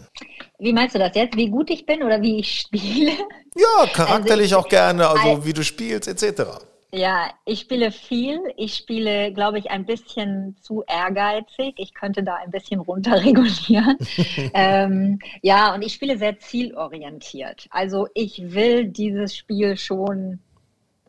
[0.60, 1.36] Wie meinst du das jetzt?
[1.36, 3.12] Wie gut ich bin oder wie ich spiele?
[3.56, 6.44] Ja, charakterlich Also ich- auch gerne, also Al- wie du spielst, etc.
[6.92, 8.40] Ja, ich spiele viel.
[8.56, 11.74] Ich spiele, glaube ich, ein bisschen zu ehrgeizig.
[11.78, 13.98] Ich könnte da ein bisschen runterregulieren.
[14.54, 17.66] ähm, ja, und ich spiele sehr zielorientiert.
[17.72, 20.40] Also ich will dieses Spiel schon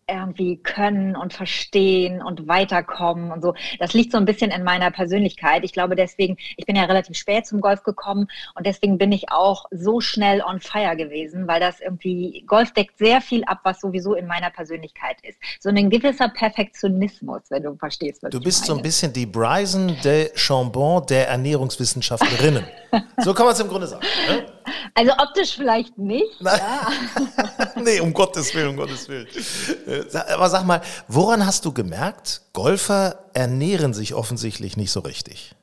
[0.08, 3.54] irgendwie können und verstehen und weiterkommen und so.
[3.78, 5.64] Das liegt so ein bisschen in meiner Persönlichkeit.
[5.64, 9.30] Ich glaube deswegen, ich bin ja relativ spät zum Golf gekommen und deswegen bin ich
[9.30, 13.80] auch so schnell on fire gewesen, weil das irgendwie, Golf deckt sehr viel ab, was
[13.80, 15.38] sowieso in meiner Persönlichkeit ist.
[15.60, 18.82] So ein gewisser Perfektionismus, wenn du verstehst, was Du ich bist so ein meine.
[18.84, 22.64] bisschen die Bryson de Chambon der Ernährungswissenschaftlerinnen.
[23.18, 24.06] so kann man es im Grunde sagen.
[24.28, 24.55] Ne?
[24.94, 26.40] Also optisch vielleicht nicht.
[26.40, 26.88] Ja.
[27.82, 29.26] nee, um Gottes Willen, um Gottes Willen.
[29.86, 35.54] Äh, Aber sag mal, woran hast du gemerkt, Golfer ernähren sich offensichtlich nicht so richtig?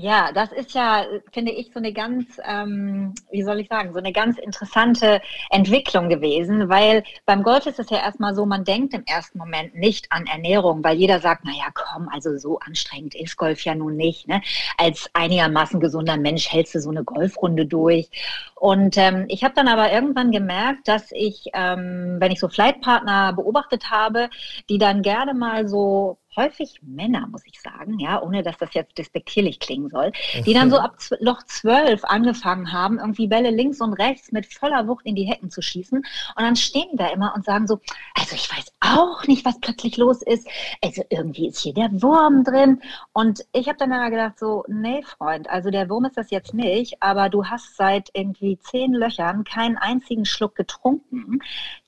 [0.00, 3.98] Ja, das ist ja, finde ich, so eine ganz, ähm, wie soll ich sagen, so
[3.98, 8.94] eine ganz interessante Entwicklung gewesen, weil beim Golf ist es ja erstmal so, man denkt
[8.94, 13.36] im ersten Moment nicht an Ernährung, weil jeder sagt, naja, komm, also so anstrengend ist
[13.36, 14.28] Golf ja nun nicht.
[14.28, 14.40] Ne?
[14.76, 18.08] Als einigermaßen gesunder Mensch hältst du so eine Golfrunde durch.
[18.54, 23.32] Und ähm, ich habe dann aber irgendwann gemerkt, dass ich, ähm, wenn ich so Flightpartner
[23.32, 24.30] beobachtet habe,
[24.68, 28.96] die dann gerne mal so häufig Männer, muss ich sagen, ja, ohne dass das jetzt
[28.96, 30.12] despektierlich klingen soll,
[30.46, 34.86] die dann so ab Loch 12 angefangen haben, irgendwie Bälle links und rechts mit voller
[34.86, 35.98] Wucht in die Hecken zu schießen.
[35.98, 37.80] Und dann stehen da immer und sagen so,
[38.14, 40.48] also ich weiß auch nicht, was plötzlich los ist.
[40.82, 42.80] Also irgendwie ist hier der Wurm drin.
[43.12, 46.54] Und ich habe dann immer gedacht so, nee, Freund, also der Wurm ist das jetzt
[46.54, 51.40] nicht, aber du hast seit irgendwie zehn Löchern keinen einzigen Schluck getrunken.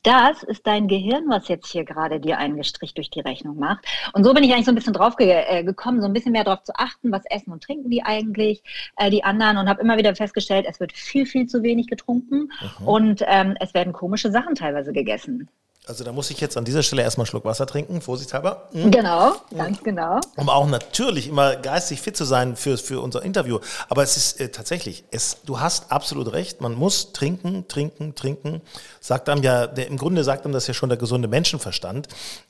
[0.02, 3.84] Das ist dein Gehirn, was jetzt hier gerade dir einen Strich durch die Rechnung macht.
[4.14, 6.32] Und so bin ich eigentlich so ein bisschen drauf ge äh, gekommen, so ein bisschen
[6.32, 8.62] mehr darauf zu achten, was essen und trinken die eigentlich,
[8.96, 9.58] äh, die anderen.
[9.58, 12.50] Und habe immer wieder festgestellt, es wird viel, viel zu wenig getrunken
[12.86, 15.48] und ähm, es werden komische Sachen teilweise gegessen.
[15.86, 18.68] Also da muss ich jetzt an dieser Stelle erstmal einen Schluck Wasser trinken, vorsichtshalber.
[18.72, 18.90] Mhm.
[18.92, 20.20] Genau, ganz genau.
[20.36, 23.58] um auch natürlich immer geistig fit zu sein für, für unser Interview.
[23.88, 28.60] Aber es ist äh, tatsächlich, es, du hast absolut recht, man muss trinken, trinken, trinken.
[29.00, 32.08] Sagt einem ja, der, im Grunde sagt einem das ja schon der gesunde Menschenverstand.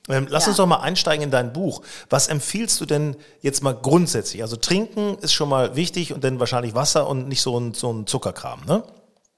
[0.08, 0.48] Ähm, lass Ja.
[0.48, 1.82] uns doch mal einsteigen in dein Buch.
[2.10, 4.42] Was empfiehlst du denn jetzt mal grundsätzlich?
[4.42, 7.90] Also trinken ist schon mal wichtig und dann wahrscheinlich Wasser und nicht so ein, so
[7.92, 8.82] ein Zuckerkram, ne?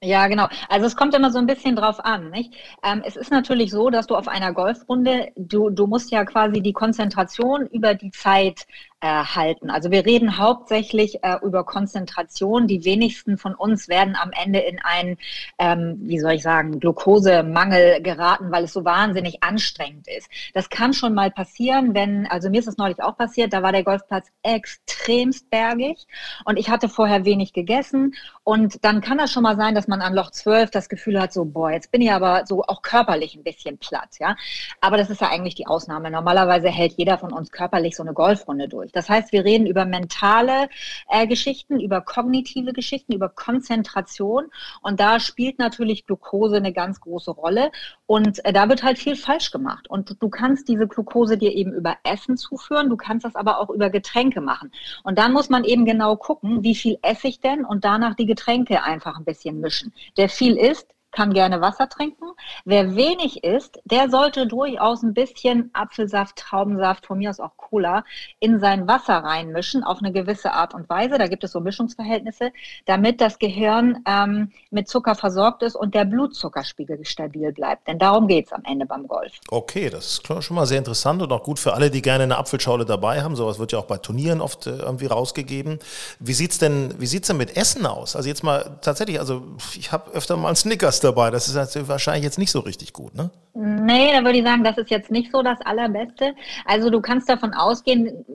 [0.05, 0.47] Ja, genau.
[0.67, 2.53] Also es kommt immer so ein bisschen drauf an, nicht?
[2.83, 6.61] Ähm, es ist natürlich so, dass du auf einer Golfrunde, du, du musst ja quasi
[6.61, 8.67] die Konzentration über die Zeit
[9.07, 9.69] halten.
[9.69, 12.67] Also wir reden hauptsächlich äh, über Konzentration.
[12.67, 15.17] Die wenigsten von uns werden am Ende in einen,
[15.59, 20.29] ähm, wie soll ich sagen, Glukosemangel geraten, weil es so wahnsinnig anstrengend ist.
[20.53, 23.71] Das kann schon mal passieren, wenn, also mir ist es neulich auch passiert, da war
[23.71, 26.05] der Golfplatz extremst bergig
[26.45, 28.13] und ich hatte vorher wenig gegessen
[28.43, 31.33] und dann kann das schon mal sein, dass man an Loch 12 das Gefühl hat,
[31.33, 34.35] so, boah, jetzt bin ich aber so auch körperlich ein bisschen platt, ja.
[34.81, 36.11] Aber das ist ja eigentlich die Ausnahme.
[36.11, 38.92] Normalerweise hält jeder von uns körperlich so eine Golfrunde durch.
[38.93, 40.69] Das heißt, wir reden über mentale
[41.09, 44.45] äh, Geschichten, über kognitive Geschichten, über Konzentration.
[44.81, 47.71] Und da spielt natürlich Glucose eine ganz große Rolle.
[48.05, 49.89] Und äh, da wird halt viel falsch gemacht.
[49.89, 53.69] Und du kannst diese Glucose dir eben über Essen zuführen, du kannst das aber auch
[53.69, 54.71] über Getränke machen.
[55.03, 58.25] Und dann muss man eben genau gucken, wie viel esse ich denn und danach die
[58.25, 59.93] Getränke einfach ein bisschen mischen.
[60.17, 62.25] Der viel isst, kann gerne Wasser trinken.
[62.65, 68.03] Wer wenig isst, der sollte durchaus ein bisschen Apfelsaft, Traubensaft, von mir aus auch Cola,
[68.39, 71.17] in sein Wasser reinmischen auf eine gewisse Art und Weise.
[71.17, 72.51] Da gibt es so Mischungsverhältnisse,
[72.85, 77.87] damit das Gehirn ähm, mit Zucker versorgt ist und der Blutzuckerspiegel stabil bleibt.
[77.87, 79.33] Denn darum geht es am Ende beim Golf.
[79.49, 82.37] Okay, das ist schon mal sehr interessant und auch gut für alle, die gerne eine
[82.37, 83.35] Apfelschorle dabei haben.
[83.35, 85.79] Sowas wird ja auch bei Turnieren oft äh, irgendwie rausgegeben.
[86.19, 88.15] Wie sieht's denn, wie sieht's denn mit Essen aus?
[88.15, 89.43] Also jetzt mal tatsächlich, also
[89.77, 91.31] ich habe öfter mal Snickers dabei.
[91.31, 93.29] Das ist wahrscheinlich jetzt nicht so richtig gut, ne?
[93.55, 96.33] Nee, da würde ich sagen, das ist jetzt nicht so das Allerbeste.
[96.65, 98.25] Also du kannst davon ausgehen,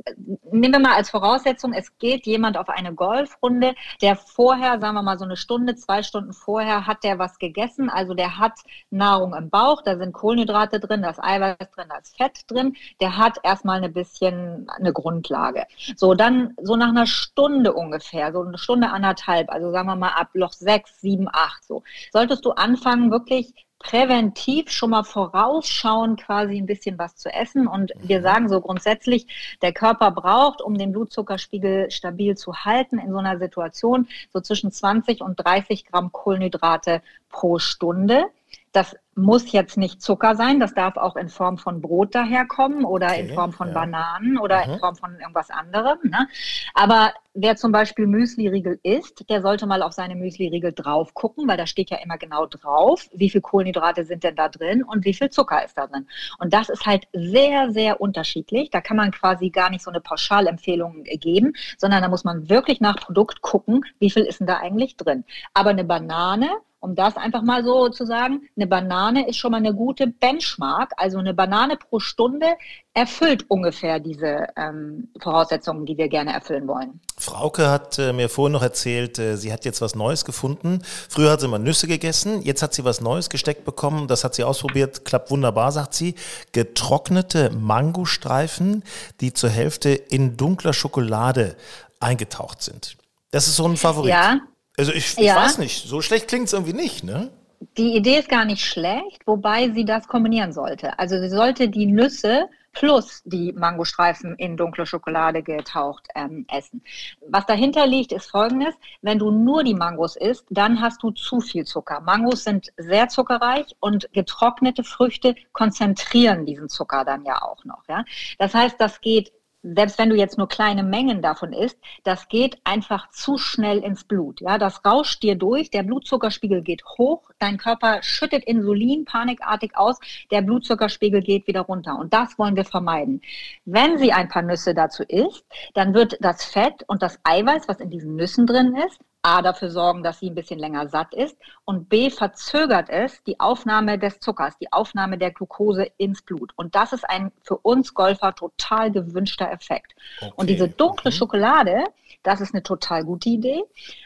[0.53, 5.03] nehmen wir mal als Voraussetzung, es geht jemand auf eine Golfrunde, der vorher, sagen wir
[5.03, 7.91] mal so eine Stunde, zwei Stunden vorher, hat der was gegessen.
[7.91, 8.53] Also der hat
[8.91, 12.77] Nahrung im Bauch, da sind Kohlenhydrate drin, da ist Eiweiß drin, da ist Fett drin.
[13.01, 15.65] Der hat erstmal ein bisschen eine Grundlage.
[15.97, 20.11] So, dann so nach einer Stunde ungefähr, so eine Stunde anderthalb, also sagen wir mal
[20.11, 26.59] ab Loch sechs, sieben, acht, so, solltest du anfangen, wirklich präventiv schon mal vorausschauen, quasi
[26.59, 27.67] ein bisschen was zu essen.
[27.67, 28.23] Und wir mhm.
[28.23, 33.39] sagen so grundsätzlich, der Körper braucht, um den Blutzuckerspiegel stabil zu halten in so einer
[33.39, 38.27] Situation, so zwischen 20 und 30 Gramm Kohlenhydrate pro Stunde.
[38.73, 43.09] Das muss jetzt nicht Zucker sein, das darf auch in Form von Brot daherkommen oder
[43.09, 43.75] okay, in Form von ja.
[43.75, 44.75] Bananen oder mhm.
[44.75, 45.99] in Form von irgendwas anderem.
[46.05, 46.29] Ne?
[46.75, 51.57] Aber wer zum Beispiel Müsli-Riegel isst, der sollte mal auf seine Müsli-Riegel drauf gucken, weil
[51.57, 55.15] da steht ja immer genau drauf, wie viel Kohlenhydrate sind denn da drin und wie
[55.15, 56.07] viel Zucker ist da drin.
[56.39, 58.71] Und das ist halt sehr, sehr unterschiedlich.
[58.71, 62.81] Da kann man quasi gar nicht so eine Pauschalempfehlung geben, sondern da muss man wirklich
[62.81, 65.25] nach Produkt gucken, wie viel ist denn da eigentlich drin.
[65.55, 66.49] Aber eine Banane
[66.81, 70.93] um das einfach mal so zu sagen, eine Banane ist schon mal eine gute Benchmark.
[70.97, 72.47] Also eine Banane pro Stunde
[72.95, 77.01] erfüllt ungefähr diese ähm, Voraussetzungen, die wir gerne erfüllen wollen.
[77.17, 80.83] Frauke hat äh, mir vorhin noch erzählt, äh, sie hat jetzt was Neues gefunden.
[81.09, 84.07] Früher hat sie mal Nüsse gegessen, jetzt hat sie was Neues gesteckt bekommen.
[84.07, 86.15] Das hat sie ausprobiert, klappt wunderbar, sagt sie.
[86.53, 88.85] Getrocknete Mangostreifen,
[89.21, 91.57] die zur Hälfte in dunkler Schokolade
[91.99, 92.97] eingetaucht sind.
[93.31, 94.11] Das ist so ein Favorit.
[94.11, 94.41] Ja.
[94.79, 95.37] Also ich, ich ja.
[95.37, 97.31] weiß nicht, so schlecht klingt es irgendwie nicht, ne?
[97.77, 100.97] Die Idee ist gar nicht schlecht, wobei sie das kombinieren sollte.
[100.99, 106.85] Also sie sollte die Nüsse plus die Mangostreifen in dunkle Schokolade getaucht ähm, essen.
[107.29, 108.75] Was dahinter liegt, ist folgendes.
[109.03, 112.01] Wenn du nur die Mangos isst, dann hast du zu viel Zucker.
[112.01, 117.83] Mangos sind sehr zuckerreich und getrocknete Früchte konzentrieren diesen Zucker dann ja auch noch.
[117.89, 118.05] Ja?
[118.39, 119.33] Das heißt, das geht
[119.63, 124.05] selbst wenn du jetzt nur kleine Mengen davon isst, das geht einfach zu schnell ins
[124.05, 124.41] Blut.
[124.41, 129.99] Ja, das rauscht dir durch, der Blutzuckerspiegel geht hoch, dein Körper schüttet Insulin panikartig aus,
[130.31, 131.99] der Blutzuckerspiegel geht wieder runter.
[131.99, 133.21] Und das wollen wir vermeiden.
[133.65, 135.45] Wenn sie ein paar Nüsse dazu isst,
[135.75, 139.71] dann wird das Fett und das Eiweiß, was in diesen Nüssen drin ist, A, dafür
[139.71, 141.37] sorgen, dass sie ein bisschen länger satt ist
[141.67, 146.53] und B, verzögert es die Aufnahme des Zuckers, die Aufnahme der Glucose ins Blut.
[146.57, 149.95] Und das ist ein für uns Golfer total gewünschter Effekt.
[150.21, 150.33] Okay.
[150.37, 151.19] Und diese dunkle okay.
[151.19, 151.85] Schokolade,
[152.23, 153.63] das ist eine total gute Idee,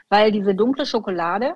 [0.09, 1.55] weil diese dunkle Schokolade,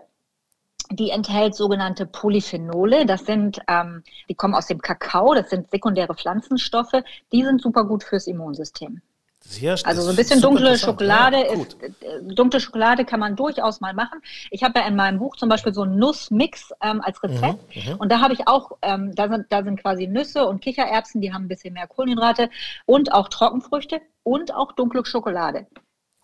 [0.90, 3.04] die enthält sogenannte Polyphenole.
[3.04, 7.02] Das sind, ähm, die kommen aus dem Kakao, das sind sekundäre Pflanzenstoffe,
[7.32, 9.02] die sind super gut fürs Immunsystem.
[9.48, 13.80] Sehr, also so ein bisschen dunkle Schokolade ja, ist, äh, dunkle Schokolade kann man durchaus
[13.80, 14.20] mal machen.
[14.50, 17.92] Ich habe ja in meinem Buch zum Beispiel so einen Nussmix ähm, als Rezept mhm,
[17.92, 21.20] mhm, und da habe ich auch, ähm, da sind da sind quasi Nüsse und Kichererbsen,
[21.20, 22.50] die haben ein bisschen mehr Kohlenhydrate
[22.86, 25.66] und auch Trockenfrüchte und auch dunkle Schokolade.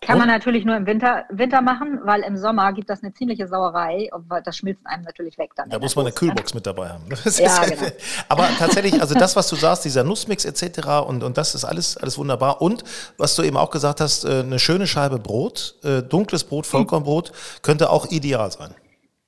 [0.05, 3.47] Kann man natürlich nur im Winter, Winter machen, weil im Sommer gibt das eine ziemliche
[3.47, 5.51] Sauerei und das schmilzt einem natürlich weg.
[5.55, 7.03] Dann da muss man eine Kühlbox mit dabei haben.
[7.43, 7.87] Ja, genau.
[8.29, 10.87] Aber tatsächlich, also das, was du sagst, dieser Nussmix etc.
[11.07, 12.61] Und, und das ist alles, alles wunderbar.
[12.61, 12.83] Und
[13.17, 17.31] was du eben auch gesagt hast, äh, eine schöne Scheibe Brot, äh, dunkles Brot, Vollkornbrot,
[17.61, 18.75] könnte auch ideal sein.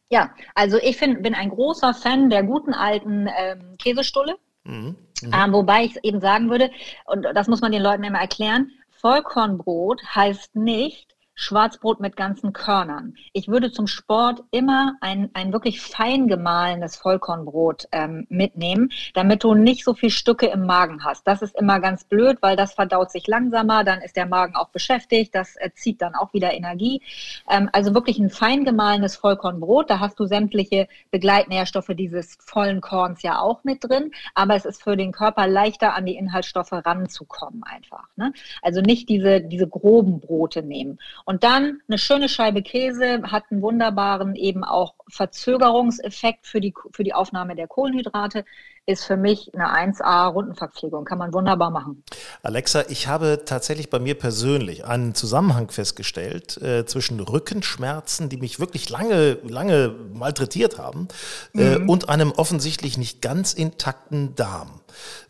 [0.10, 4.36] Ja, also ich find, bin ein großer Fan der guten alten ähm, Käsestulle.
[4.64, 4.96] Mhm.
[5.22, 5.32] Mhm.
[5.34, 6.70] Ähm, wobei ich eben sagen würde,
[7.06, 8.72] und das muss man den Leuten immer erklären,
[9.06, 13.15] Vollkornbrot heißt nicht, Schwarzbrot mit ganzen Körnern.
[13.34, 19.54] Ich würde zum Sport immer ein, ein wirklich fein gemahlenes Vollkornbrot ähm, mitnehmen, damit du
[19.54, 21.28] nicht so viel Stücke im Magen hast.
[21.28, 24.69] Das ist immer ganz blöd, weil das verdaut sich langsamer, dann ist der Magen auch
[24.69, 27.02] beschäftigt, das äh, zieht dann auch wieder Energie.
[27.50, 33.21] Ähm, also wirklich ein fein gemahlenes Vollkornbrot, da hast du sämtliche Begleitnährstoffe dieses vollen Korns
[33.24, 37.63] ja auch mit drin, aber es ist für den Körper leichter an die Inhaltsstoffe ranzukommen
[37.63, 38.06] einfach.
[38.15, 38.32] Ne?
[38.62, 40.98] Also nicht diese, diese groben Brote nehmen.
[41.28, 47.04] Und dann eine schöne Scheibe Käse hat einen wunderbaren eben auch Verzögerungseffekt für die, für
[47.04, 48.46] die Aufnahme der Kohlenhydrate.
[48.86, 51.04] ist für mich eine 1A Rundenverpflegung.
[51.04, 52.04] Kann man wunderbar machen.
[52.44, 58.60] Alexa, ich habe tatsächlich bei mir persönlich einen Zusammenhang festgestellt äh, zwischen Rückenschmerzen, die mich
[58.60, 61.08] wirklich lange, lange malträtiert haben,
[61.56, 61.90] äh, mhm.
[61.90, 64.82] und einem offensichtlich nicht ganz intakten Darm.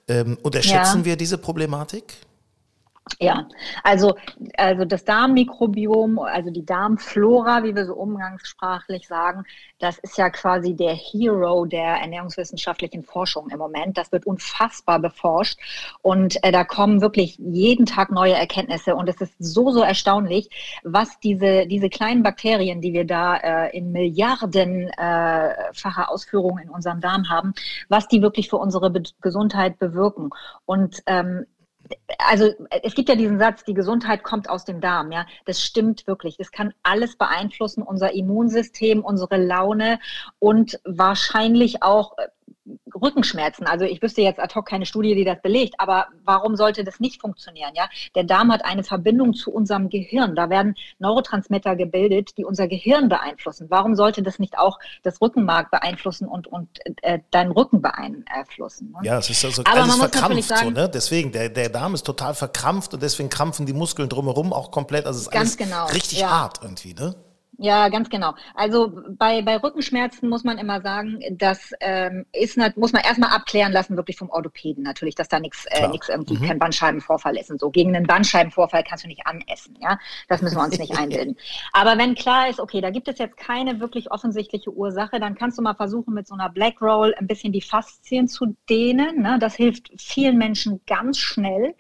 [0.10, 1.05] Ähm, unterschätzen ja.
[1.05, 2.17] wir diese Problematik?
[3.19, 3.47] Ja,
[3.83, 4.15] also,
[4.57, 9.43] also das Darmmikrobiom, also die Darmflora, wie wir so umgangssprachlich sagen,
[9.77, 13.99] das ist ja quasi der Hero der ernährungswissenschaftlichen Forschung im Moment.
[13.99, 15.59] Das wird unfassbar beforscht
[16.01, 20.49] und äh, da kommen wirklich jeden Tag neue Erkenntnisse und es ist so, so erstaunlich,
[20.83, 27.01] was diese, diese kleinen Bakterien, die wir da äh, in milliardenfacher äh, Ausführung in unserem
[27.01, 27.53] Darm haben,
[27.87, 30.31] was die wirklich für unsere Be Gesundheit bewirken.
[30.65, 31.45] Und ähm,
[32.17, 32.51] also
[32.83, 35.25] es gibt ja diesen Satz, die Gesundheit kommt aus dem Darm, ja.
[35.45, 36.37] Das stimmt wirklich.
[36.37, 39.99] Das kann alles beeinflussen, unser Immunsystem, unsere Laune
[40.39, 42.27] und wahrscheinlich auch äh,
[42.99, 43.67] Rückenschmerzen.
[43.67, 46.99] Also ich wüsste jetzt ad hoc keine Studie, die das belegt, aber warum sollte das
[46.99, 47.71] nicht funktionieren?
[47.75, 50.36] Ja, der Darm hat eine Verbindung zu unserem Gehirn.
[50.36, 53.67] Da werden Neurotransmitter gebildet, die unser Gehirn beeinflussen.
[53.69, 56.69] Warum sollte das nicht auch das Rückenmark beeinflussen und und
[57.01, 58.91] äh, deinen Rücken beeinflussen?
[58.91, 58.99] Ne?
[59.04, 60.89] Ja, es ist also aber alles verkrampft sagen, so, ne?
[60.89, 65.06] Deswegen der der Darm ist total verkrampft und deswegen krampfen die Muskeln drumherum auch komplett.
[65.06, 66.30] Also es ist alles genau, richtig ja.
[66.30, 67.15] hart irgendwie, ne?
[67.57, 68.33] Ja, ganz genau.
[68.53, 73.71] Also bei, bei Rückenschmerzen muss man immer sagen, das ähm, ist muss man erstmal abklären
[73.71, 76.47] lassen, wirklich vom Orthopäden natürlich, dass da nichts äh, nix irgendwie mhm.
[76.47, 77.69] kein Bandscheibenvorfall ist und so.
[77.69, 79.97] Gegen einen Bandscheibenvorfall kannst du nicht anessen, ja.
[80.27, 81.37] Das müssen wir uns nicht einbilden.
[81.71, 85.57] Aber wenn klar ist, okay, da gibt es jetzt keine wirklich offensichtliche Ursache, dann kannst
[85.57, 89.21] du mal versuchen, mit so einer Black Roll ein bisschen die Faszien zu dehnen.
[89.21, 89.37] Ne?
[89.39, 91.75] Das hilft vielen Menschen ganz schnell.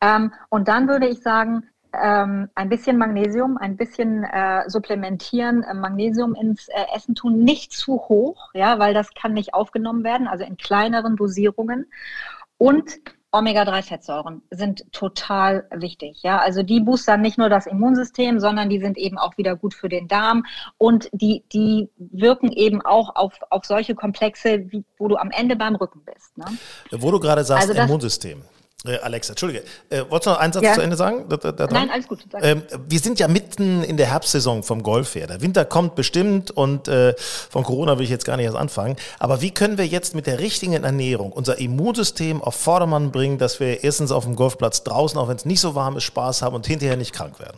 [0.00, 1.68] Ähm, und dann würde ich sagen,
[2.02, 7.72] ähm, ein bisschen Magnesium, ein bisschen äh, supplementieren, äh, Magnesium ins äh, Essen tun, nicht
[7.72, 11.86] zu hoch, ja, weil das kann nicht aufgenommen werden, also in kleineren Dosierungen.
[12.58, 13.00] Und
[13.34, 16.22] Omega-3-Fettsäuren sind total wichtig.
[16.22, 19.74] Ja, also die boostern nicht nur das Immunsystem, sondern die sind eben auch wieder gut
[19.74, 20.44] für den Darm
[20.78, 25.56] und die, die wirken eben auch auf, auf solche Komplexe, wie, wo du am Ende
[25.56, 26.38] beim Rücken bist.
[26.38, 26.44] Ne?
[26.92, 28.42] Wo du gerade sagst, also das, Immunsystem.
[28.86, 29.64] Äh, Alexa, Entschuldige.
[29.88, 30.74] Äh, wolltest du noch einen Satz ja.
[30.74, 31.24] zu Ende sagen?
[31.28, 32.20] Da, da, Nein, alles gut.
[32.42, 35.26] Ähm, wir sind ja mitten in der Herbstsaison vom Golf her.
[35.26, 38.96] Der Winter kommt bestimmt und äh, von Corona will ich jetzt gar nicht erst anfangen.
[39.18, 43.58] Aber wie können wir jetzt mit der richtigen Ernährung unser Immunsystem auf Vordermann bringen, dass
[43.58, 46.54] wir erstens auf dem Golfplatz draußen, auch wenn es nicht so warm ist, Spaß haben
[46.54, 47.56] und hinterher nicht krank werden?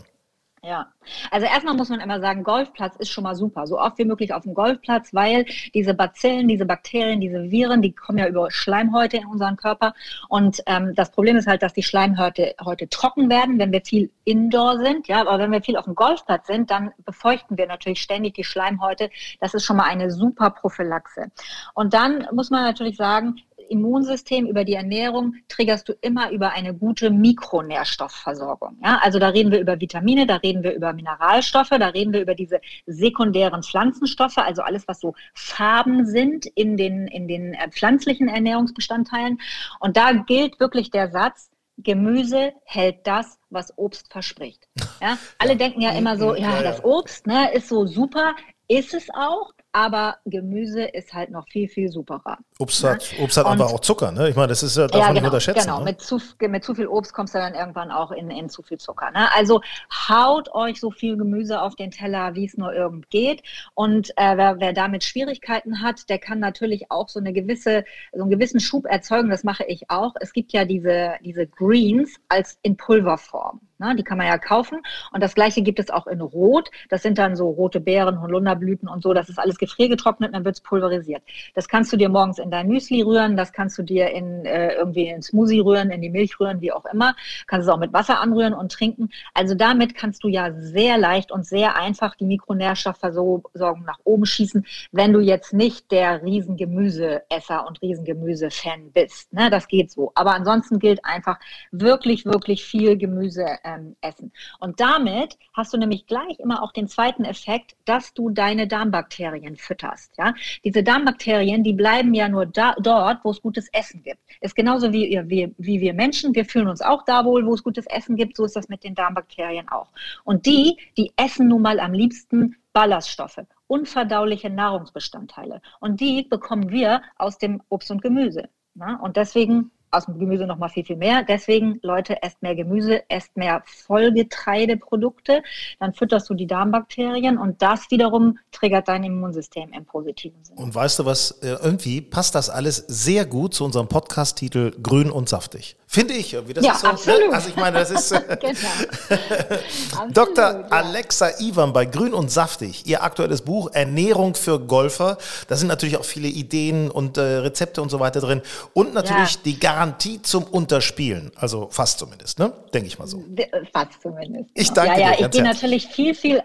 [0.66, 0.88] Ja,
[1.30, 4.34] also erstmal muss man immer sagen, Golfplatz ist schon mal super, so oft wie möglich
[4.34, 9.18] auf dem Golfplatz, weil diese Bazillen, diese Bakterien, diese Viren, die kommen ja über Schleimhäute
[9.18, 9.94] in unseren Körper
[10.28, 14.10] und ähm, das Problem ist halt, dass die Schleimhäute heute trocken werden, wenn wir viel
[14.24, 18.02] Indoor sind, ja, aber wenn wir viel auf dem Golfplatz sind, dann befeuchten wir natürlich
[18.02, 19.08] ständig die Schleimhäute.
[19.38, 21.30] Das ist schon mal eine super Prophylaxe.
[21.74, 23.36] Und dann muss man natürlich sagen,
[23.68, 28.78] Immunsystem, über die Ernährung triggerst du immer über eine gute Mikronährstoffversorgung.
[28.82, 29.00] Ja?
[29.02, 32.34] Also da reden wir über Vitamine, da reden wir über Mineralstoffe, da reden wir über
[32.34, 38.28] diese sekundären Pflanzenstoffe, also alles, was so Farben sind in den, in den äh, pflanzlichen
[38.28, 39.38] Ernährungsbestandteilen.
[39.80, 44.66] Und da gilt wirklich der Satz, Gemüse hält das, was Obst verspricht.
[45.00, 45.18] Ja?
[45.38, 45.58] Alle ja.
[45.58, 48.34] denken ja immer so, ja, das Obst ne, ist so super,
[48.68, 52.38] ist es auch, aber Gemüse ist halt noch viel, viel superer.
[52.58, 53.22] Obst hat, ne?
[53.22, 54.30] Obst hat aber auch Zucker, ne?
[54.30, 55.66] Ich meine, das ist ja, darf ja, man genau, nicht unterschätzen.
[55.66, 55.84] Genau, ne?
[55.84, 58.78] mit, zu, mit zu viel Obst kommst du dann irgendwann auch in, in zu viel
[58.78, 59.10] Zucker.
[59.10, 59.30] Ne?
[59.34, 59.60] Also
[60.08, 63.42] haut euch so viel Gemüse auf den Teller, wie es nur irgend geht.
[63.74, 67.84] Und äh, wer, wer damit Schwierigkeiten hat, der kann natürlich auch so eine gewisse,
[68.14, 69.28] so einen gewissen Schub erzeugen.
[69.28, 70.14] Das mache ich auch.
[70.20, 73.60] Es gibt ja diese, diese Greens als in Pulverform.
[73.78, 73.94] Ne?
[73.96, 74.80] Die kann man ja kaufen.
[75.12, 76.70] Und das gleiche gibt es auch in Rot.
[76.88, 79.12] Das sind dann so rote Beeren, Holunderblüten und so.
[79.12, 81.22] Das ist alles gefriergetrocknet dann wird es pulverisiert.
[81.54, 84.74] Das kannst du dir morgens in dein Müsli rühren, das kannst du dir in äh,
[84.74, 87.14] irgendwie in Smoothie rühren, in die Milch rühren, wie auch immer.
[87.46, 89.10] Kannst es auch mit Wasser anrühren und trinken.
[89.34, 94.66] Also damit kannst du ja sehr leicht und sehr einfach die Mikronährstoffversorgung nach oben schießen,
[94.92, 99.32] wenn du jetzt nicht der Riesengemüseesser und Riesengemüse-Fan bist.
[99.32, 99.50] Ne?
[99.50, 100.12] Das geht so.
[100.14, 101.38] Aber ansonsten gilt einfach
[101.70, 104.32] wirklich, wirklich viel Gemüse ähm, essen.
[104.60, 109.45] Und damit hast du nämlich gleich immer auch den zweiten Effekt, dass du deine Darmbakterien
[109.54, 110.12] fütterst.
[110.18, 110.34] Ja?
[110.64, 114.18] Diese Darmbakterien, die bleiben ja nur da, dort, wo es gutes Essen gibt.
[114.40, 116.34] Ist genauso wie, wie, wie wir Menschen.
[116.34, 118.36] Wir fühlen uns auch da wohl, wo es gutes Essen gibt.
[118.36, 119.90] So ist das mit den Darmbakterien auch.
[120.24, 125.62] Und die, die essen nun mal am liebsten Ballaststoffe, unverdauliche Nahrungsbestandteile.
[125.80, 128.48] Und die bekommen wir aus dem Obst und Gemüse.
[128.74, 128.96] Na?
[129.00, 131.22] Und deswegen aus dem Gemüse noch mal viel, viel mehr.
[131.22, 135.42] Deswegen, Leute, esst mehr Gemüse, esst mehr Vollgetreideprodukte,
[135.78, 140.60] dann fütterst du die Darmbakterien und das wiederum triggert dein Immunsystem im positiven Sinne.
[140.60, 145.10] Und weißt du was, äh, irgendwie passt das alles sehr gut zu unserem Podcast-Titel Grün
[145.10, 145.76] und saftig.
[145.88, 146.52] Finde ich irgendwie.
[146.52, 146.92] Das ja, ist so, ne?
[146.92, 147.32] absolut.
[147.32, 150.08] Also ich meine, das ist äh, genau.
[150.12, 150.44] Dr.
[150.44, 150.76] Absolut, ja.
[150.76, 155.16] Alexa Ivan bei Grün und Saftig, ihr aktuelles Buch Ernährung für Golfer.
[155.48, 158.42] Da sind natürlich auch viele Ideen und äh, Rezepte und so weiter drin.
[158.74, 159.40] Und natürlich Ja.
[159.44, 161.30] die Garantie zum Unterspielen.
[161.36, 162.50] Also fast zumindest, ne?
[162.72, 163.22] Denke ich mal so.
[163.26, 164.50] De- Fast zumindest.
[164.54, 165.84] Ich danke ja, dir ja, ich ganz gehe herzlich.
[165.84, 166.42] natürlich viel, viel,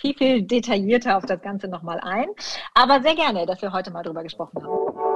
[0.00, 2.26] viel, viel detaillierter auf das Ganze nochmal ein.
[2.74, 5.13] Aber sehr gerne, dass wir heute mal drüber gesprochen haben.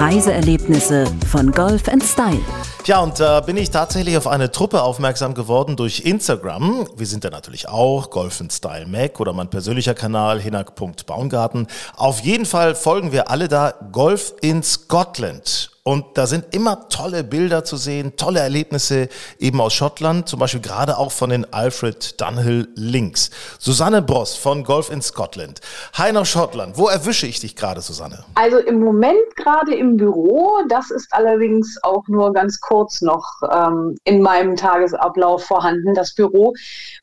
[0.00, 2.40] Reiseerlebnisse von Golf Style.
[2.84, 6.88] Tja, und da bin ich tatsächlich auf eine Truppe aufmerksam geworden durch Instagram.
[6.96, 11.66] Wir sind da natürlich auch, Golf Style Mac oder mein persönlicher Kanal, hinak.baumgarten.
[11.98, 15.70] Auf jeden Fall folgen wir alle da Golf in Scotland.
[15.82, 19.08] Und da sind immer tolle Bilder zu sehen, tolle Erlebnisse
[19.38, 23.30] eben aus Schottland, zum Beispiel gerade auch von den Alfred Dunhill Links.
[23.58, 25.60] Susanne Bross von Golf in Scotland.
[25.94, 26.76] Hi nach Schottland.
[26.76, 28.24] Wo erwische ich dich gerade, Susanne?
[28.34, 33.96] Also im Moment gerade im Büro, das ist allerdings auch nur ganz kurz noch ähm,
[34.04, 36.52] in meinem Tagesablauf vorhanden, das Büro.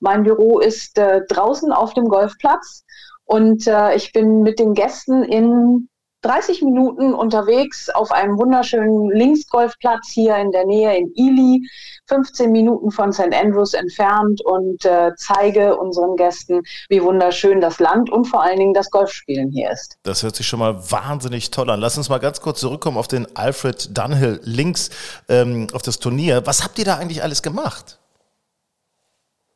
[0.01, 2.83] Mein Büro ist äh, draußen auf dem Golfplatz
[3.25, 5.89] und äh, ich bin mit den Gästen in
[6.27, 11.65] 30 Minuten unterwegs auf einem wunderschönen Linksgolfplatz hier in der Nähe in Ely,
[12.07, 13.33] 15 Minuten von St.
[13.33, 18.73] Andrews entfernt und äh, zeige unseren Gästen, wie wunderschön das Land und vor allen Dingen
[18.73, 19.97] das Golfspielen hier ist.
[20.03, 21.79] Das hört sich schon mal wahnsinnig toll an.
[21.79, 24.89] Lass uns mal ganz kurz zurückkommen auf den Alfred Dunhill Links,
[25.29, 26.45] ähm, auf das Turnier.
[26.45, 27.99] Was habt ihr da eigentlich alles gemacht?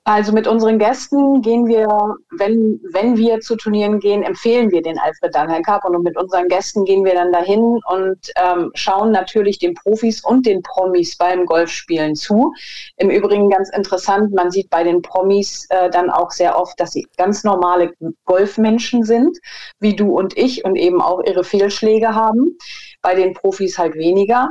[0.03, 1.87] Also mit unseren Gästen gehen wir,
[2.31, 6.47] wenn, wenn wir zu Turnieren gehen, empfehlen wir den Alfred Dunhill Cup und mit unseren
[6.47, 11.45] Gästen gehen wir dann dahin und ähm, schauen natürlich den Profis und den Promis beim
[11.45, 12.51] Golfspielen zu.
[12.97, 16.93] Im Übrigen ganz interessant, man sieht bei den Promis äh, dann auch sehr oft, dass
[16.93, 17.93] sie ganz normale
[18.25, 19.37] Golfmenschen sind,
[19.79, 22.57] wie du und ich und eben auch ihre Fehlschläge haben.
[23.01, 24.49] Bei den Profis halt weniger.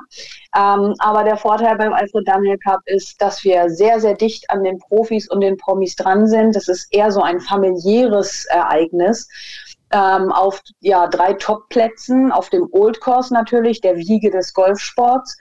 [0.57, 4.65] Ähm, aber der Vorteil beim Alfred Dunhill Cup ist, dass wir sehr, sehr dicht an
[4.65, 6.57] den Profis und den Promis dran sind.
[6.57, 9.29] Das ist eher so ein familiäres Ereignis.
[9.93, 15.37] Ähm, auf ja, drei Top-Plätzen, auf dem Old Course natürlich, der Wiege des Golfsports,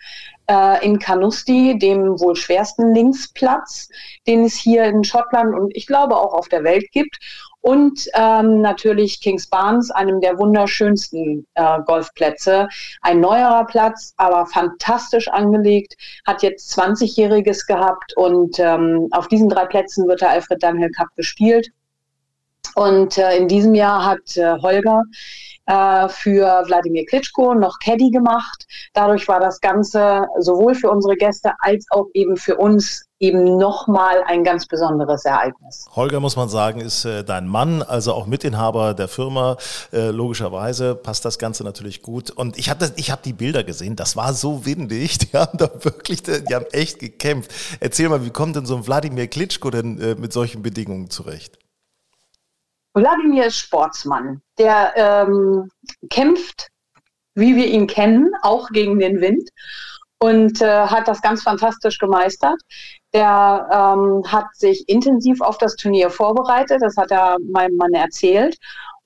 [0.50, 3.90] äh, in Carnoustie, dem wohl schwersten Linksplatz,
[4.28, 7.20] den es hier in Schottland und ich glaube auch auf der Welt gibt.
[7.62, 12.70] Und ähm, natürlich Kings Barnes, einem der wunderschönsten äh, Golfplätze.
[13.02, 15.96] Ein neuerer Platz, aber fantastisch angelegt,
[16.26, 21.10] hat jetzt 20-Jähriges gehabt und ähm, auf diesen drei Plätzen wird der Alfred Dunhill Cup
[21.16, 21.70] gespielt.
[22.76, 25.04] Und äh, in diesem Jahr hat äh, Holger
[25.70, 28.66] äh, für Wladimir Klitschko noch Caddy gemacht.
[28.94, 34.24] Dadurch war das Ganze sowohl für unsere Gäste als auch eben für uns eben nochmal
[34.26, 35.86] ein ganz besonderes Ereignis.
[35.96, 39.58] Holger, muss man sagen, ist äh, dein Mann, also auch Mitinhaber der Firma.
[39.94, 42.32] Äh, logischerweise passt das Ganze natürlich gut.
[42.32, 45.20] Und ich habe hab die Bilder gesehen, das war so windig.
[45.20, 47.52] Die haben da wirklich, die haben echt gekämpft.
[47.80, 51.60] Erzähl mal, wie kommt denn so ein Wladimir Klitschko denn mit solchen Bedingungen zurecht?
[52.94, 54.42] Wladimir ist Sportsmann.
[54.58, 55.70] Der ähm,
[56.10, 56.70] kämpft,
[57.36, 59.50] wie wir ihn kennen, auch gegen den Wind
[60.20, 62.60] und äh, hat das ganz fantastisch gemeistert.
[63.14, 68.58] Der ähm, hat sich intensiv auf das Turnier vorbereitet, das hat er meinem Mann erzählt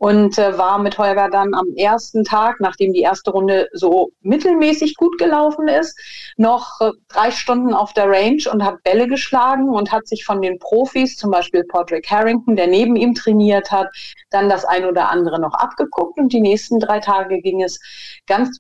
[0.04, 4.98] und äh, war mit Holger dann am ersten Tag, nachdem die erste Runde so mittelmäßig
[4.98, 5.98] gut gelaufen ist,
[6.36, 10.42] noch äh, drei Stunden auf der Range und hat Bälle geschlagen und hat sich von
[10.42, 13.88] den Profis, zum Beispiel Patrick Harrington, der neben ihm trainiert hat,
[14.30, 16.20] dann das ein oder andere noch abgeguckt.
[16.20, 17.80] Und die nächsten drei Tage ging es
[18.28, 18.60] ganz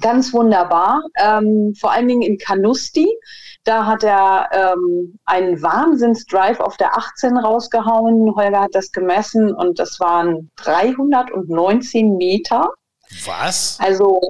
[0.00, 1.02] ganz wunderbar.
[1.18, 3.08] Ähm, vor allen Dingen in Canusti.
[3.64, 8.34] Da hat er ähm, einen Wahnsinnsdrive auf der 18 rausgehauen.
[8.34, 12.68] Holger hat das gemessen und das waren 319 Meter.
[13.24, 13.78] Was?
[13.80, 14.20] Also,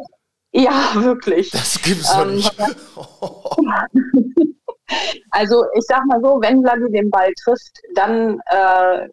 [0.52, 1.50] ja, wirklich.
[1.50, 2.54] Das gibt's doch Ähm, nicht.
[5.30, 9.08] Also, ich sag mal so, wenn Vladi den Ball trifft, dann äh,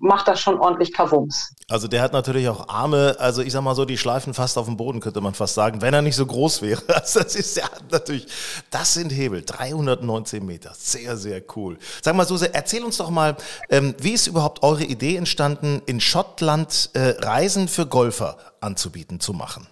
[0.00, 1.54] macht das schon ordentlich Kavums.
[1.68, 4.66] Also der hat natürlich auch Arme, also ich sag mal so, die schleifen fast auf
[4.66, 6.82] dem Boden, könnte man fast sagen, wenn er nicht so groß wäre.
[7.00, 8.26] Also das ist ja natürlich,
[8.70, 11.78] das sind Hebel, 319 Meter, sehr, sehr cool.
[12.02, 13.36] Sag mal, Suse, erzähl uns doch mal,
[13.68, 19.32] ähm, wie ist überhaupt eure Idee entstanden, in Schottland äh, Reisen für Golfer anzubieten, zu
[19.32, 19.66] machen?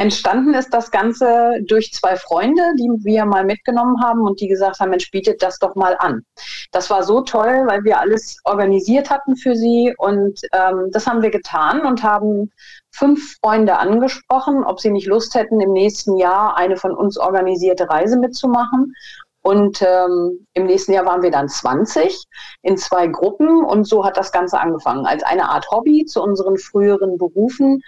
[0.00, 4.78] Entstanden ist das Ganze durch zwei Freunde, die wir mal mitgenommen haben und die gesagt
[4.78, 6.22] haben, Mensch, bietet das doch mal an.
[6.70, 11.20] Das war so toll, weil wir alles organisiert hatten für sie und ähm, das haben
[11.22, 12.52] wir getan und haben
[12.92, 17.90] fünf Freunde angesprochen, ob sie nicht Lust hätten, im nächsten Jahr eine von uns organisierte
[17.90, 18.94] Reise mitzumachen.
[19.42, 22.22] Und ähm, im nächsten Jahr waren wir dann 20
[22.62, 26.56] in zwei Gruppen und so hat das Ganze angefangen als eine Art Hobby zu unseren
[26.58, 27.82] früheren Berufen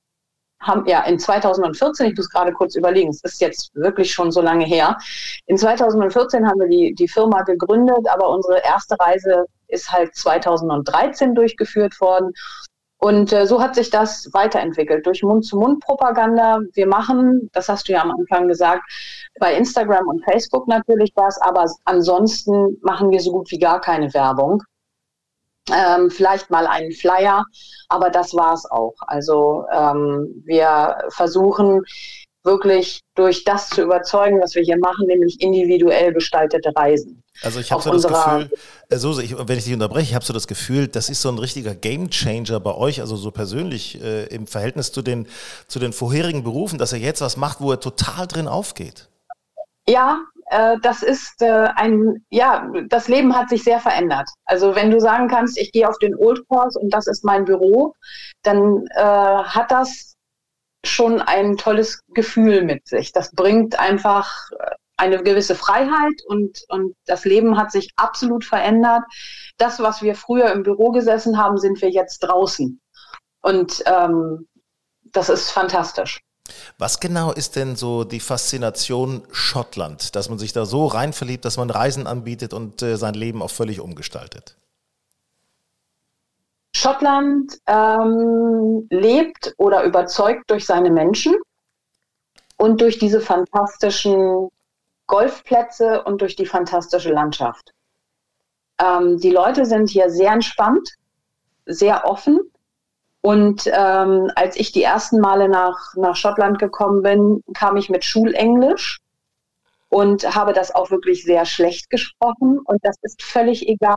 [0.60, 4.40] haben, ja, in 2014, ich muss gerade kurz überlegen, es ist jetzt wirklich schon so
[4.40, 4.98] lange her.
[5.46, 11.36] In 2014 haben wir die, die Firma gegründet, aber unsere erste Reise ist halt 2013
[11.36, 12.32] durchgeführt worden.
[12.98, 16.62] Und äh, so hat sich das weiterentwickelt durch Mund-zu-Mund-Propaganda.
[16.72, 18.82] Wir machen, das hast du ja am Anfang gesagt,
[19.38, 24.12] bei Instagram und Facebook natürlich was, aber ansonsten machen wir so gut wie gar keine
[24.14, 24.64] Werbung
[25.72, 27.44] ähm, vielleicht mal einen Flyer,
[27.88, 28.94] aber das war's auch.
[29.06, 31.82] Also ähm, wir versuchen
[32.46, 37.22] wirklich durch das zu überzeugen, was wir hier machen, nämlich individuell gestaltete Reisen.
[37.42, 38.50] Also ich habe so das Gefühl,
[38.88, 41.28] äh, so, ich, wenn ich dich unterbreche, ich habe so das Gefühl, das ist so
[41.28, 45.26] ein richtiger Gamechanger bei euch, also so persönlich äh, im Verhältnis zu den,
[45.66, 49.08] zu den vorherigen Berufen, dass er jetzt was macht, wo er total drin aufgeht.
[49.88, 54.28] Ja, äh, das ist äh, ein, ja, das Leben hat sich sehr verändert.
[54.44, 57.44] Also wenn du sagen kannst, ich gehe auf den Old Course und das ist mein
[57.44, 57.94] Büro,
[58.42, 60.16] dann äh, hat das
[60.84, 63.12] schon ein tolles Gefühl mit sich.
[63.12, 69.02] Das bringt einfach äh, eine gewisse Freiheit und, und das Leben hat sich absolut verändert.
[69.58, 72.80] Das, was wir früher im Büro gesessen haben, sind wir jetzt draußen.
[73.42, 74.46] Und ähm,
[75.12, 76.20] das ist fantastisch.
[76.78, 81.44] Was genau ist denn so die Faszination Schottland, dass man sich da so rein verliebt,
[81.44, 84.56] dass man Reisen anbietet und äh, sein Leben auch völlig umgestaltet?
[86.74, 91.34] Schottland ähm, lebt oder überzeugt durch seine Menschen
[92.58, 94.50] und durch diese fantastischen
[95.06, 97.72] Golfplätze und durch die fantastische Landschaft.
[98.78, 100.90] Ähm, die Leute sind hier sehr entspannt,
[101.64, 102.40] sehr offen
[103.26, 108.04] und ähm, als ich die ersten Male nach, nach Schottland gekommen bin, kam ich mit
[108.04, 109.00] Schulenglisch
[109.88, 112.60] und habe das auch wirklich sehr schlecht gesprochen.
[112.64, 113.96] Und das ist völlig egal.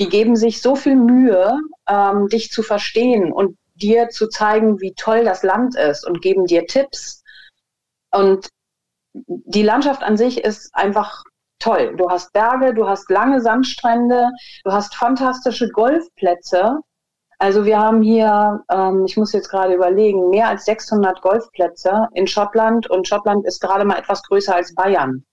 [0.00, 1.56] Die geben sich so viel Mühe,
[1.88, 6.46] ähm, dich zu verstehen und dir zu zeigen, wie toll das Land ist und geben
[6.46, 7.22] dir Tipps.
[8.10, 8.48] Und
[9.14, 11.22] die Landschaft an sich ist einfach
[11.60, 11.94] toll.
[11.96, 14.30] Du hast Berge, du hast lange Sandstrände,
[14.64, 16.80] du hast fantastische Golfplätze
[17.38, 22.26] also wir haben hier, ähm, ich muss jetzt gerade überlegen, mehr als 600 Golfplätze in
[22.26, 25.24] Schottland und Schottland ist gerade mal etwas größer als Bayern.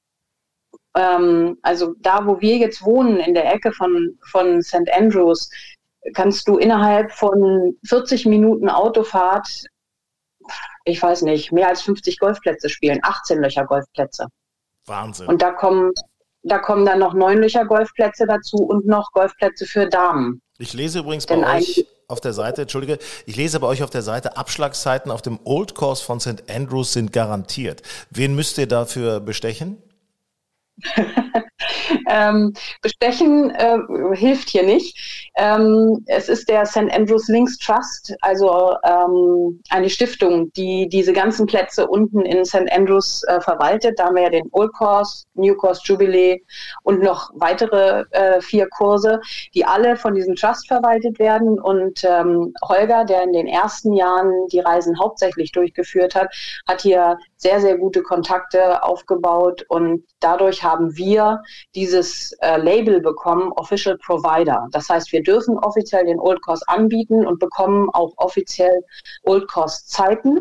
[0.96, 4.92] Ähm, also da, wo wir jetzt wohnen, in der Ecke von, von St.
[4.92, 5.50] Andrews,
[6.14, 9.66] kannst du innerhalb von 40 Minuten Autofahrt,
[10.84, 14.28] ich weiß nicht, mehr als 50 Golfplätze spielen, 18 Löcher Golfplätze.
[14.86, 15.28] Wahnsinn.
[15.28, 15.94] Und da kommen,
[16.44, 20.42] da kommen dann noch neun Löcher Golfplätze dazu und noch Golfplätze für Damen.
[20.60, 24.04] Ich lese übrigens bei euch auf der Seite, entschuldige, ich lese bei euch auf der
[24.04, 26.44] Seite, Abschlagszeiten auf dem Old Course von St.
[26.48, 27.82] Andrews sind garantiert.
[28.12, 29.82] Wen müsst ihr dafür bestechen?
[32.10, 33.78] ähm, bestechen äh,
[34.14, 35.30] hilft hier nicht.
[35.36, 36.92] Ähm, es ist der St.
[36.92, 42.72] Andrews Links Trust, also ähm, eine Stiftung, die diese ganzen Plätze unten in St.
[42.72, 43.98] Andrews äh, verwaltet.
[43.98, 46.42] Da haben wir ja den Old Course, New Course Jubilee
[46.84, 49.20] und noch weitere äh, vier Kurse,
[49.54, 51.60] die alle von diesem Trust verwaltet werden.
[51.60, 56.34] Und ähm, Holger, der in den ersten Jahren die Reisen hauptsächlich durchgeführt hat,
[56.68, 61.42] hat hier sehr, sehr gute Kontakte aufgebaut und dadurch haben wir
[61.76, 64.68] dieses äh, Label bekommen, Official Provider.
[64.72, 68.84] Das heißt, wir dürfen offiziell den Old Course anbieten und bekommen auch offiziell
[69.24, 70.40] Old Course Zeiten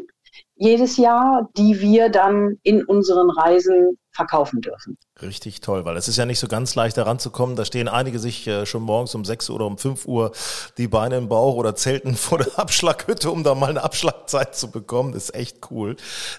[0.54, 4.96] jedes Jahr, die wir dann in unseren Reisen verkaufen dürfen.
[5.22, 7.54] Richtig toll, weil es ist ja nicht so ganz leicht daran zu kommen.
[7.54, 10.32] Da stehen einige sich äh, schon morgens um 6 oder um 5 Uhr
[10.78, 14.70] die Beine im Bauch oder zelten vor der Abschlaghütte, um da mal eine Abschlagzeit zu
[14.70, 15.12] bekommen.
[15.12, 15.96] Das ist echt cool.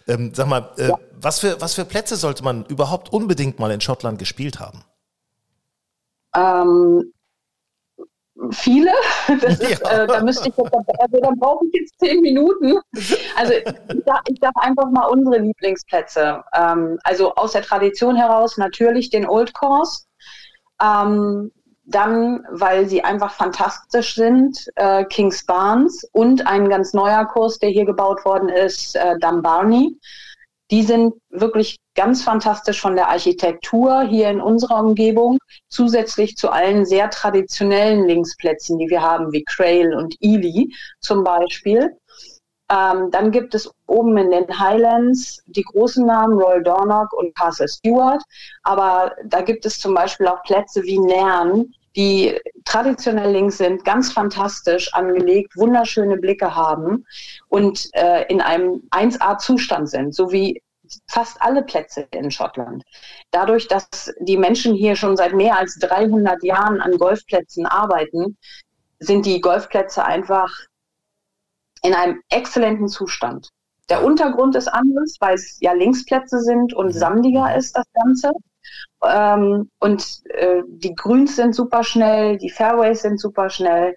[0.08, 1.00] Ähm, sag mal, äh, ja.
[1.14, 4.84] was, für, was für Plätze sollte man überhaupt unbedingt mal in Schottland gespielt haben?
[6.36, 7.14] Ähm,
[8.52, 8.92] viele.
[9.42, 10.04] Das ist, ja.
[10.04, 12.78] äh, da müsste ich jetzt, also dann brauche ich jetzt zehn Minuten.
[13.36, 13.66] Also ich
[14.06, 16.44] sage sag einfach mal unsere Lieblingsplätze.
[16.54, 20.06] Ähm, also aus der Tradition heraus natürlich den Old Course.
[20.82, 21.52] Ähm,
[21.86, 27.70] dann, weil sie einfach fantastisch sind, äh, Kings Barnes und ein ganz neuer Kurs, der
[27.70, 29.98] hier gebaut worden ist, äh, Dumbarney.
[30.72, 35.38] Die sind wirklich ganz fantastisch von der Architektur hier in unserer Umgebung,
[35.70, 41.98] zusätzlich zu allen sehr traditionellen Linksplätzen, die wir haben, wie Crail und Ely zum Beispiel.
[42.72, 47.68] Ähm, dann gibt es oben in den Highlands die großen Namen Royal Dornock und Castle
[47.68, 48.24] Stewart.
[48.64, 54.12] Aber da gibt es zum Beispiel auch Plätze wie Nern, die traditionell links sind, ganz
[54.12, 57.06] fantastisch angelegt, wunderschöne Blicke haben
[57.50, 60.62] und äh, in einem 1A-Zustand sind, so wie
[61.08, 62.84] fast alle Plätze in Schottland.
[63.32, 68.38] Dadurch, dass die Menschen hier schon seit mehr als 300 Jahren an Golfplätzen arbeiten,
[69.00, 70.52] sind die Golfplätze einfach
[71.84, 73.50] in einem exzellenten Zustand.
[73.90, 76.92] Der Untergrund ist anders, weil es ja Linksplätze sind und mhm.
[77.00, 78.32] sandiger ist das Ganze.
[79.04, 83.96] Ähm, und äh, die Grüns sind super schnell, die Fairways sind super schnell.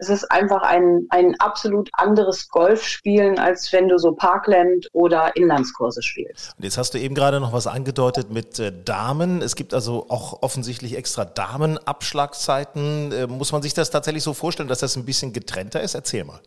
[0.00, 6.02] Es ist einfach ein, ein absolut anderes Golfspielen, als wenn du so Parkland oder Inlandskurse
[6.02, 6.54] spielst.
[6.56, 9.42] Und jetzt hast du eben gerade noch was angedeutet mit äh, Damen.
[9.42, 13.12] Es gibt also auch offensichtlich extra Damenabschlagszeiten.
[13.12, 15.94] Äh, muss man sich das tatsächlich so vorstellen, dass das ein bisschen getrennter ist?
[15.94, 16.40] Erzähl mal.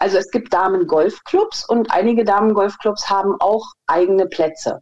[0.00, 4.80] Also es gibt Damen-Golfclubs und einige Damen-Golfclubs haben auch eigene Plätze.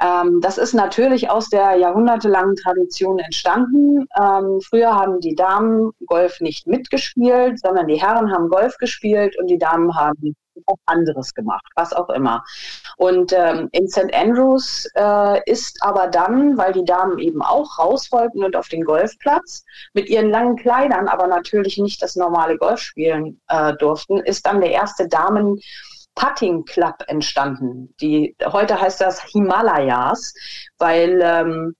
[0.00, 4.06] Ähm, das ist natürlich aus der jahrhundertelangen Tradition entstanden.
[4.20, 9.48] Ähm, früher haben die Damen Golf nicht mitgespielt, sondern die Herren haben Golf gespielt und
[9.48, 10.34] die Damen haben
[10.66, 12.44] auch anderes gemacht, was auch immer.
[12.96, 14.12] Und ähm, in St.
[14.12, 18.84] Andrews äh, ist aber dann, weil die Damen eben auch raus wollten und auf den
[18.84, 24.46] Golfplatz mit ihren langen Kleidern, aber natürlich nicht das normale Golf spielen äh, durften, ist
[24.46, 25.60] dann der erste Damen
[26.18, 27.94] Putting Club entstanden.
[28.00, 30.34] Die, heute heißt das Himalayas,
[30.76, 31.76] weil ähm,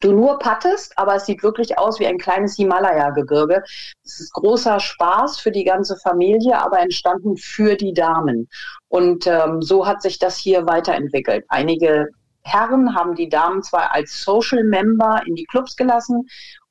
[0.00, 3.62] du nur pattest, aber es sieht wirklich aus wie ein kleines Himalaya-Gebirge.
[4.04, 8.48] Es ist großer Spaß für die ganze Familie, aber entstanden für die Damen.
[8.88, 11.44] Und ähm, so hat sich das hier weiterentwickelt.
[11.46, 12.08] Einige
[12.42, 16.26] Herren haben die Damen zwar als Social Member in die Clubs gelassen,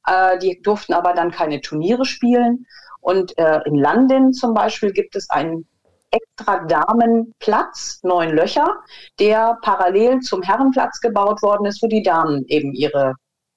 [0.07, 2.65] äh, die durften aber dann keine Turniere spielen.
[2.99, 5.65] Und äh, in London zum Beispiel gibt es einen
[6.11, 8.67] extra Damenplatz, neun Löcher,
[9.19, 13.15] der parallel zum Herrenplatz gebaut worden ist, wo die Damen eben ihre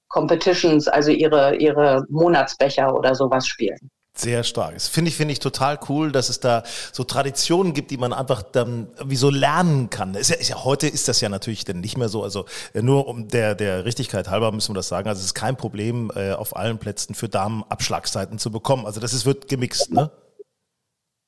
[0.08, 3.90] Competitions, also ihre, ihre Monatsbecher oder sowas spielen.
[4.16, 4.74] Sehr stark.
[4.74, 8.12] Das finde ich, finde ich total cool, dass es da so Traditionen gibt, die man
[8.12, 10.14] einfach dann wie so lernen kann.
[10.14, 12.22] Ist ja, ist ja, heute ist das ja natürlich dann nicht mehr so.
[12.22, 12.44] Also
[12.74, 15.08] äh, nur um der, der Richtigkeit halber müssen wir das sagen.
[15.08, 18.86] Also es ist kein Problem, äh, auf allen Plätzen für Damen Abschlagszeiten zu bekommen.
[18.86, 20.12] Also das ist, wird gemixt, ne?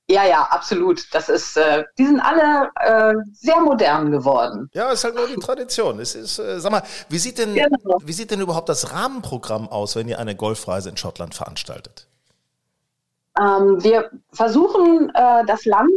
[0.09, 1.13] Ja, ja, absolut.
[1.13, 4.71] Das ist, äh, die sind alle äh, sehr modern geworden.
[4.73, 5.99] Ja, ist halt nur die Tradition.
[5.99, 7.99] Es ist, äh, sag mal, wie sieht denn, genau.
[8.05, 12.06] wie sieht denn überhaupt das Rahmenprogramm aus, wenn ihr eine Golfreise in Schottland veranstaltet?
[13.39, 15.91] Ähm, wir versuchen, äh, das Land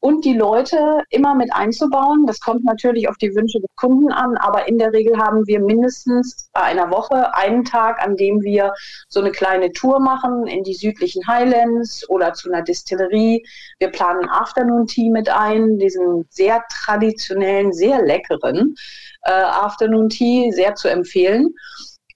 [0.00, 2.26] und, die Leute immer mit einzubauen.
[2.26, 5.60] Das kommt natürlich auf die Wünsche des Kunden an, aber in der Regel haben wir
[5.60, 8.72] mindestens bei einer Woche einen Tag, an dem wir
[9.08, 13.44] so eine kleine Tour machen in die südlichen Highlands oder zu einer Distillerie.
[13.78, 18.74] Wir planen Afternoon Tea mit ein, diesen sehr traditionellen, sehr leckeren
[19.22, 21.54] äh, Afternoon Tea, sehr zu empfehlen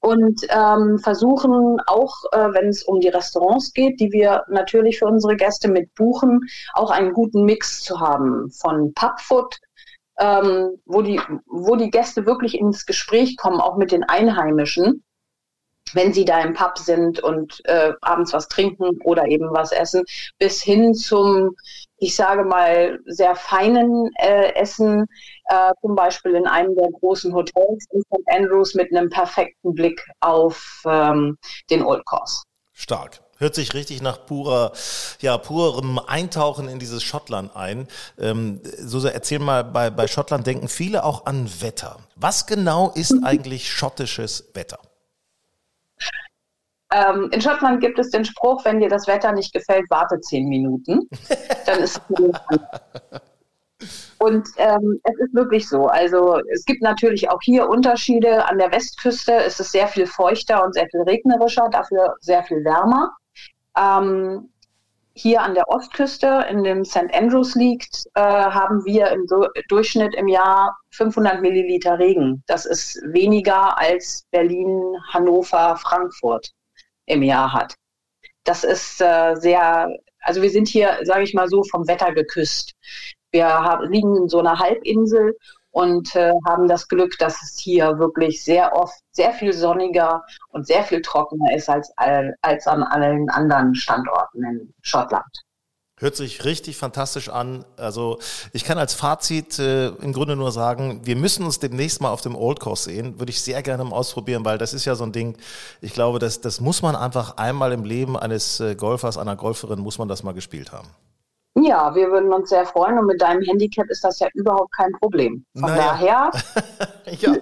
[0.00, 5.06] und ähm, versuchen auch, äh, wenn es um die Restaurants geht, die wir natürlich für
[5.06, 6.40] unsere Gäste mit buchen,
[6.74, 9.58] auch einen guten Mix zu haben von Pubfood,
[10.18, 15.04] ähm, wo, die, wo die Gäste wirklich ins Gespräch kommen, auch mit den Einheimischen
[15.94, 20.04] wenn sie da im Pub sind und äh, abends was trinken oder eben was essen,
[20.38, 21.56] bis hin zum,
[21.98, 25.06] ich sage mal, sehr feinen äh, Essen,
[25.50, 28.22] äh, zum Beispiel in einem der großen Hotels in St.
[28.26, 31.36] Andrews mit einem perfekten Blick auf ähm,
[31.70, 32.42] den Old Course.
[32.72, 33.20] Stark.
[33.38, 34.72] Hört sich richtig nach purer,
[35.20, 37.88] ja, purem Eintauchen in dieses Schottland ein.
[38.18, 41.98] Ähm, so erzähl mal, bei, bei Schottland denken viele auch an Wetter.
[42.16, 44.78] Was genau ist eigentlich schottisches Wetter?
[46.92, 50.48] Ähm, in Schottland gibt es den Spruch, wenn dir das Wetter nicht gefällt, warte zehn
[50.48, 51.08] Minuten.
[51.66, 53.20] Dann ist es
[54.18, 55.86] Und ähm, es ist wirklich so.
[55.86, 58.46] Also es gibt natürlich auch hier Unterschiede.
[58.46, 62.64] An der Westküste ist es sehr viel feuchter und sehr viel regnerischer, dafür sehr viel
[62.64, 63.10] wärmer.
[63.76, 64.50] Ähm,
[65.14, 67.12] hier an der Ostküste, in dem St.
[67.12, 72.42] Andrews liegt, äh, haben wir im du Durchschnitt im Jahr 500 Milliliter Regen.
[72.46, 76.50] Das ist weniger als Berlin, Hannover, Frankfurt
[77.06, 77.74] im Jahr hat.
[78.44, 79.88] Das ist äh, sehr,
[80.20, 82.74] also wir sind hier, sage ich mal so, vom Wetter geküsst.
[83.32, 85.36] Wir haben, liegen in so einer Halbinsel
[85.70, 90.66] und äh, haben das Glück, dass es hier wirklich sehr oft sehr viel sonniger und
[90.66, 91.92] sehr viel trockener ist als,
[92.42, 95.44] als an allen anderen Standorten in Schottland.
[96.00, 97.66] Hört sich richtig fantastisch an.
[97.76, 98.18] Also
[98.54, 102.22] ich kann als Fazit äh, im Grunde nur sagen, wir müssen uns demnächst mal auf
[102.22, 103.18] dem Old Course sehen.
[103.20, 105.36] Würde ich sehr gerne mal ausprobieren, weil das ist ja so ein Ding.
[105.82, 109.80] Ich glaube, das, das muss man einfach einmal im Leben eines äh, Golfers, einer Golferin,
[109.80, 110.88] muss man das mal gespielt haben.
[111.54, 114.92] Ja, wir würden uns sehr freuen und mit deinem Handicap ist das ja überhaupt kein
[114.92, 115.44] Problem.
[115.52, 115.76] Von naja.
[115.76, 116.30] daher.
[117.20, 117.36] ja.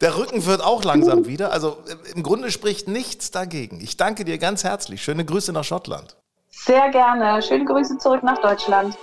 [0.00, 1.52] Der Rücken wird auch langsam wieder.
[1.52, 1.76] Also
[2.14, 3.80] im Grunde spricht nichts dagegen.
[3.80, 5.02] Ich danke dir ganz herzlich.
[5.02, 6.16] Schöne Grüße nach Schottland.
[6.50, 7.40] Sehr gerne.
[7.42, 8.96] Schöne Grüße zurück nach Deutschland.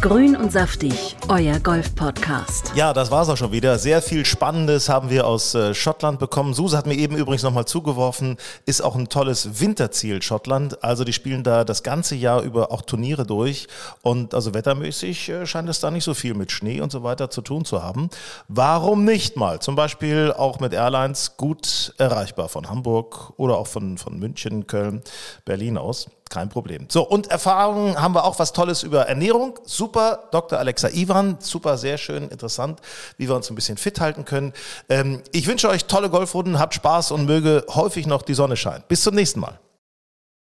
[0.00, 2.70] Grün und saftig, euer Golf-Podcast.
[2.76, 3.80] Ja, das war's auch schon wieder.
[3.80, 6.54] Sehr viel Spannendes haben wir aus äh, Schottland bekommen.
[6.54, 10.84] Suse hat mir eben übrigens nochmal zugeworfen, ist auch ein tolles Winterziel Schottland.
[10.84, 13.66] Also die spielen da das ganze Jahr über auch Turniere durch.
[14.02, 17.28] Und also wettermäßig äh, scheint es da nicht so viel mit Schnee und so weiter
[17.28, 18.08] zu tun zu haben.
[18.46, 19.58] Warum nicht mal?
[19.58, 25.02] Zum Beispiel auch mit Airlines gut erreichbar von Hamburg oder auch von, von München, Köln,
[25.44, 26.06] Berlin aus.
[26.30, 26.86] Kein Problem.
[26.88, 29.58] So, und Erfahrungen haben wir auch was Tolles über Ernährung.
[29.64, 30.58] Super, Dr.
[30.58, 32.80] Alexa Ivan, super, sehr schön, interessant,
[33.16, 34.52] wie wir uns ein bisschen fit halten können.
[34.88, 38.84] Ähm, ich wünsche euch tolle Golfrunden, habt Spaß und möge häufig noch die Sonne scheinen.
[38.88, 39.58] Bis zum nächsten Mal.